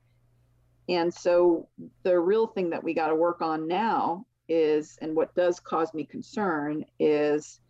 And 0.91 1.13
so 1.13 1.67
the 2.03 2.21
real 2.21 2.47
thing 2.47 2.69
that 2.71 2.85
we 2.85 2.93
got 2.93 3.09
to 3.09 3.15
work 3.15 3.41
on 3.41 3.67
now 3.67 4.27
is, 4.51 4.99
and 5.01 5.17
what 5.17 5.35
does 5.35 5.61
cause 5.61 5.95
me 5.95 6.05
concern 6.05 6.85
is 6.99 7.61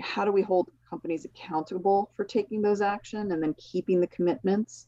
how 0.00 0.24
do 0.24 0.32
we 0.32 0.42
hold 0.42 0.70
companies 0.88 1.24
accountable 1.24 2.10
for 2.16 2.24
taking 2.24 2.62
those 2.62 2.80
action 2.80 3.32
and 3.32 3.42
then 3.42 3.54
keeping 3.54 4.00
the 4.00 4.06
commitments? 4.06 4.86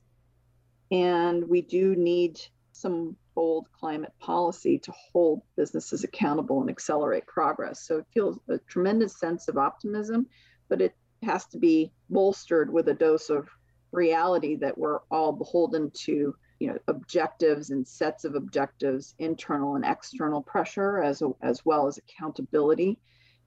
And 0.90 1.48
we 1.48 1.62
do 1.62 1.96
need 1.96 2.40
some 2.72 3.16
bold 3.34 3.66
climate 3.72 4.12
policy 4.20 4.78
to 4.78 4.92
hold 4.92 5.42
businesses 5.56 6.04
accountable 6.04 6.60
and 6.60 6.70
accelerate 6.70 7.26
progress. 7.26 7.86
So 7.86 7.98
it 7.98 8.06
feels 8.12 8.38
a 8.48 8.58
tremendous 8.58 9.18
sense 9.18 9.48
of 9.48 9.58
optimism, 9.58 10.26
but 10.68 10.80
it 10.80 10.94
has 11.22 11.46
to 11.46 11.58
be 11.58 11.92
bolstered 12.10 12.72
with 12.72 12.88
a 12.88 12.94
dose 12.94 13.30
of 13.30 13.48
reality 13.92 14.56
that 14.56 14.76
we're 14.76 15.00
all 15.10 15.32
beholden 15.32 15.90
to 15.90 16.34
you 16.60 16.68
know 16.68 16.78
objectives 16.88 17.70
and 17.70 17.86
sets 17.86 18.24
of 18.24 18.34
objectives 18.34 19.14
internal 19.18 19.76
and 19.76 19.84
external 19.84 20.42
pressure 20.42 21.02
as 21.02 21.22
as 21.42 21.64
well 21.64 21.86
as 21.86 21.98
accountability 21.98 22.98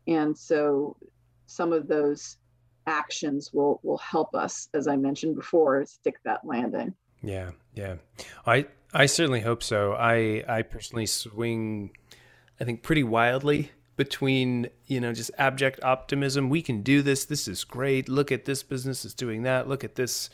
and 0.08 0.38
so 0.38 0.95
some 1.48 1.74
of 1.74 1.88
those 1.88 2.38
actions 2.86 3.52
will 3.54 3.80
will 3.84 3.98
help 3.98 4.34
us 4.34 4.70
as 4.74 4.88
i 4.88 4.95
mentioned 4.95 5.36
before 5.36 5.86
stick 5.86 6.16
that 6.24 6.39
landing 6.45 6.93
yeah 7.22 7.52
yeah 7.74 7.95
i 8.45 8.66
I 8.93 9.06
certainly 9.06 9.41
hope 9.41 9.64
so. 9.64 9.91
I 9.93 10.45
I 10.48 10.62
personally 10.62 11.08
swing 11.08 11.91
I 12.60 12.64
think, 12.64 12.82
pretty 12.82 13.04
wildly 13.04 13.72
between, 13.95 14.70
you 14.86 15.00
know, 15.00 15.14
just 15.14 15.32
abject 15.38 15.84
optimism. 15.84 16.50
We 16.50 16.62
can 16.62 16.82
do 16.82 17.02
this. 17.02 17.26
This 17.26 17.48
is 17.48 17.64
great. 17.64 18.10
Look 18.10 18.32
at 18.32 18.45
this 18.45 18.64
business 18.64 19.06
is 19.06 19.14
doing 19.14 19.43
that. 19.43 19.68
Look 19.68 19.84
at 19.84 19.95
this 19.95 20.30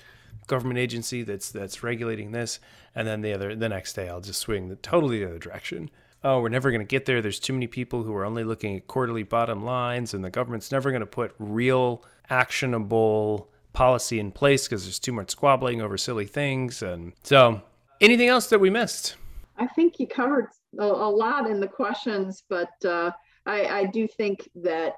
government 0.48 0.80
agency 0.80 1.24
that's 1.24 1.52
that's 1.52 1.84
regulating 1.84 2.32
this. 2.32 2.60
And 2.96 3.08
then 3.08 3.22
the 3.22 3.34
other 3.34 3.56
the 3.56 3.70
next 3.70 3.94
day 3.94 4.08
I'll 4.08 4.22
just 4.22 4.40
swing 4.40 4.70
the 4.70 4.76
totally 4.76 5.20
the 5.20 5.30
other 5.30 5.40
direction. 5.40 5.90
Oh, 6.24 6.40
we're 6.40 6.50
never 6.50 6.72
going 6.72 6.82
to 6.82 6.86
get 6.86 7.06
there. 7.06 7.22
There's 7.22 7.40
too 7.40 7.52
many 7.52 7.68
people 7.68 8.04
who 8.04 8.16
are 8.16 8.24
only 8.24 8.46
looking 8.46 8.78
at 8.78 8.88
quarterly 8.88 9.24
bottom 9.24 9.64
lines, 9.66 10.14
and 10.14 10.24
the 10.24 10.30
government's 10.30 10.72
never 10.72 10.90
going 10.90 11.02
to 11.02 11.06
put 11.06 11.36
real, 11.38 12.04
actionable 12.30 13.50
policy 13.74 14.20
in 14.20 14.32
place 14.32 14.66
because 14.66 14.84
there's 14.86 15.00
too 15.00 15.12
much 15.12 15.32
squabbling 15.32 15.82
over 15.82 15.98
silly 15.98 16.26
things. 16.26 16.82
And 16.82 17.12
so, 17.24 17.62
anything 18.00 18.30
else 18.30 18.48
that 18.48 18.60
we 18.60 18.70
missed? 18.70 19.18
I 19.58 19.68
think 19.68 20.00
you 20.00 20.08
covered 20.08 20.48
a, 20.80 20.86
a 20.86 21.12
lot 21.12 21.50
in 21.50 21.60
the 21.60 21.68
questions, 21.68 22.44
but 22.48 22.72
uh, 22.86 23.12
I, 23.46 23.66
I 23.66 23.86
do 23.86 24.08
think 24.08 24.50
that 24.56 24.96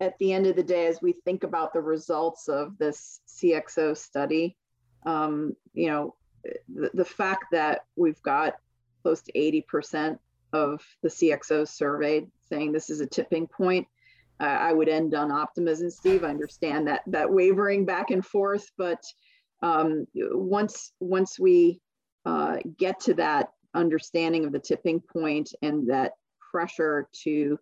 at 0.00 0.16
the 0.18 0.32
end 0.32 0.46
of 0.46 0.54
the 0.54 0.62
day, 0.62 0.86
as 0.86 1.02
we 1.02 1.12
think 1.12 1.42
about 1.42 1.72
the 1.72 1.80
results 1.80 2.48
of 2.48 2.78
this 2.78 3.20
CXO 3.26 3.96
study, 3.96 4.56
um, 5.04 5.56
you 5.74 5.88
know, 5.88 6.14
the, 6.68 6.90
the 6.94 7.04
fact 7.04 7.46
that 7.50 7.84
we've 7.96 8.22
got 8.22 8.54
close 9.02 9.22
to 9.22 9.32
80% 9.32 10.18
of 10.52 10.80
the 11.02 11.08
CXOs 11.08 11.68
surveyed 11.68 12.28
saying 12.48 12.72
this 12.72 12.90
is 12.90 13.00
a 13.00 13.06
tipping 13.06 13.46
point, 13.46 13.86
uh, 14.40 14.44
I 14.44 14.72
would 14.72 14.88
end 14.88 15.14
on 15.14 15.30
optimism, 15.30 15.90
Steve. 15.90 16.24
I 16.24 16.28
understand 16.28 16.86
that 16.86 17.02
that 17.08 17.30
wavering 17.30 17.84
back 17.84 18.10
and 18.10 18.24
forth, 18.24 18.70
but 18.76 19.02
um, 19.62 20.06
once 20.14 20.92
once 21.00 21.38
we 21.38 21.80
uh, 22.24 22.58
get 22.78 23.00
to 23.00 23.14
that 23.14 23.48
understanding 23.74 24.44
of 24.44 24.52
the 24.52 24.58
tipping 24.58 25.00
point 25.00 25.52
and 25.62 25.88
that 25.90 26.12
pressure 26.52 27.08
to 27.24 27.58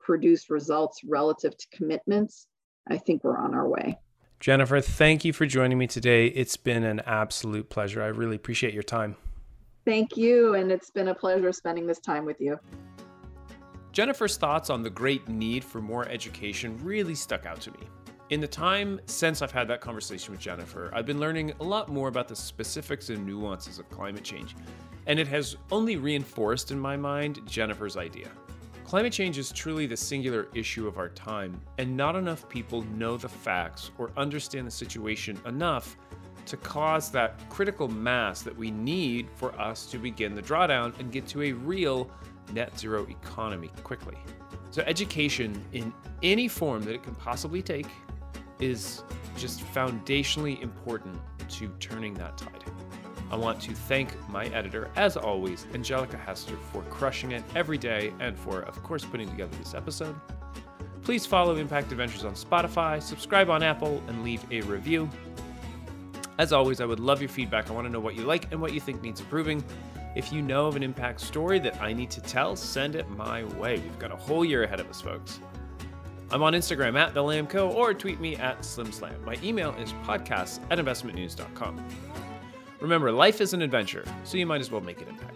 produce 0.00 0.50
results 0.50 1.00
relative 1.04 1.56
to 1.56 1.66
commitments, 1.72 2.48
I 2.88 2.98
think 2.98 3.24
we're 3.24 3.38
on 3.38 3.54
our 3.54 3.68
way. 3.68 3.98
Jennifer, 4.38 4.80
thank 4.80 5.24
you 5.24 5.32
for 5.32 5.46
joining 5.46 5.78
me 5.78 5.86
today. 5.86 6.26
It's 6.26 6.56
been 6.56 6.84
an 6.84 7.00
absolute 7.00 7.70
pleasure. 7.70 8.02
I 8.02 8.08
really 8.08 8.36
appreciate 8.36 8.74
your 8.74 8.82
time. 8.82 9.16
Thank 9.86 10.16
you. 10.16 10.56
And 10.56 10.70
it's 10.70 10.90
been 10.90 11.08
a 11.08 11.14
pleasure 11.14 11.52
spending 11.52 11.86
this 11.86 12.00
time 12.00 12.26
with 12.26 12.40
you. 12.40 12.58
Jennifer's 13.92 14.36
thoughts 14.36 14.68
on 14.68 14.82
the 14.82 14.90
great 14.90 15.26
need 15.28 15.64
for 15.64 15.80
more 15.80 16.06
education 16.08 16.76
really 16.82 17.14
stuck 17.14 17.46
out 17.46 17.62
to 17.62 17.70
me. 17.70 17.88
In 18.28 18.40
the 18.40 18.48
time 18.48 19.00
since 19.06 19.40
I've 19.40 19.52
had 19.52 19.68
that 19.68 19.80
conversation 19.80 20.32
with 20.32 20.40
Jennifer, 20.40 20.90
I've 20.92 21.06
been 21.06 21.20
learning 21.20 21.52
a 21.60 21.64
lot 21.64 21.88
more 21.88 22.08
about 22.08 22.26
the 22.26 22.34
specifics 22.34 23.08
and 23.08 23.24
nuances 23.24 23.78
of 23.78 23.88
climate 23.88 24.24
change, 24.24 24.56
and 25.06 25.20
it 25.20 25.28
has 25.28 25.56
only 25.70 25.96
reinforced 25.96 26.72
in 26.72 26.78
my 26.80 26.96
mind 26.96 27.40
Jennifer's 27.46 27.96
idea. 27.96 28.28
Climate 28.84 29.12
change 29.12 29.38
is 29.38 29.52
truly 29.52 29.86
the 29.86 29.96
singular 29.96 30.48
issue 30.54 30.88
of 30.88 30.98
our 30.98 31.08
time, 31.10 31.60
and 31.78 31.96
not 31.96 32.16
enough 32.16 32.48
people 32.48 32.82
know 32.96 33.16
the 33.16 33.28
facts 33.28 33.92
or 33.96 34.10
understand 34.16 34.66
the 34.66 34.72
situation 34.72 35.40
enough 35.46 35.96
to 36.46 36.56
cause 36.56 37.10
that 37.10 37.38
critical 37.50 37.88
mass 37.88 38.42
that 38.42 38.56
we 38.56 38.70
need 38.70 39.28
for 39.36 39.58
us 39.60 39.86
to 39.86 39.98
begin 39.98 40.34
the 40.34 40.42
drawdown 40.42 40.98
and 40.98 41.12
get 41.12 41.26
to 41.28 41.42
a 41.42 41.52
real 41.52 42.10
net 42.52 42.78
zero 42.78 43.06
economy 43.08 43.70
quickly. 43.82 44.16
So, 44.70 44.82
education 44.82 45.62
in 45.72 45.92
any 46.22 46.48
form 46.48 46.82
that 46.84 46.94
it 46.94 47.02
can 47.02 47.14
possibly 47.14 47.62
take 47.62 47.86
is 48.60 49.02
just 49.36 49.60
foundationally 49.74 50.60
important 50.62 51.18
to 51.48 51.68
turning 51.80 52.14
that 52.14 52.36
tide. 52.38 52.64
I 53.30 53.36
want 53.36 53.60
to 53.62 53.72
thank 53.72 54.16
my 54.28 54.46
editor, 54.46 54.88
as 54.94 55.16
always, 55.16 55.66
Angelica 55.74 56.16
Hester, 56.16 56.56
for 56.72 56.82
crushing 56.82 57.32
it 57.32 57.42
every 57.56 57.76
day 57.76 58.12
and 58.20 58.38
for, 58.38 58.60
of 58.60 58.80
course, 58.82 59.04
putting 59.04 59.28
together 59.28 59.56
this 59.58 59.74
episode. 59.74 60.14
Please 61.02 61.26
follow 61.26 61.56
Impact 61.56 61.90
Adventures 61.90 62.24
on 62.24 62.34
Spotify, 62.34 63.02
subscribe 63.02 63.50
on 63.50 63.62
Apple, 63.62 64.02
and 64.08 64.22
leave 64.22 64.44
a 64.50 64.60
review. 64.62 65.08
As 66.38 66.52
always, 66.52 66.80
I 66.80 66.84
would 66.84 67.00
love 67.00 67.20
your 67.20 67.28
feedback. 67.28 67.70
I 67.70 67.72
want 67.72 67.86
to 67.86 67.92
know 67.92 68.00
what 68.00 68.14
you 68.14 68.22
like 68.22 68.50
and 68.52 68.60
what 68.60 68.72
you 68.74 68.80
think 68.80 69.02
needs 69.02 69.20
improving. 69.20 69.64
If 70.14 70.32
you 70.32 70.42
know 70.42 70.66
of 70.66 70.76
an 70.76 70.82
impact 70.82 71.20
story 71.20 71.58
that 71.60 71.80
I 71.80 71.92
need 71.92 72.10
to 72.10 72.20
tell, 72.20 72.56
send 72.56 72.94
it 72.94 73.08
my 73.10 73.44
way. 73.58 73.78
We've 73.78 73.98
got 73.98 74.12
a 74.12 74.16
whole 74.16 74.44
year 74.44 74.64
ahead 74.64 74.80
of 74.80 74.88
us, 74.88 75.00
folks. 75.00 75.40
I'm 76.30 76.42
on 76.42 76.54
Instagram 76.54 76.98
at 76.98 77.14
the 77.14 77.46
Co. 77.48 77.70
or 77.70 77.94
tweet 77.94 78.20
me 78.20 78.34
at 78.36 78.60
SlimSlam. 78.60 79.24
My 79.24 79.36
email 79.42 79.74
is 79.76 79.92
podcasts 80.04 80.60
at 80.70 80.78
investmentnews.com. 80.78 81.86
Remember, 82.80 83.12
life 83.12 83.40
is 83.40 83.52
an 83.52 83.62
adventure, 83.62 84.04
so 84.24 84.36
you 84.36 84.46
might 84.46 84.60
as 84.60 84.70
well 84.70 84.80
make 84.80 85.00
an 85.00 85.08
impact. 85.08 85.35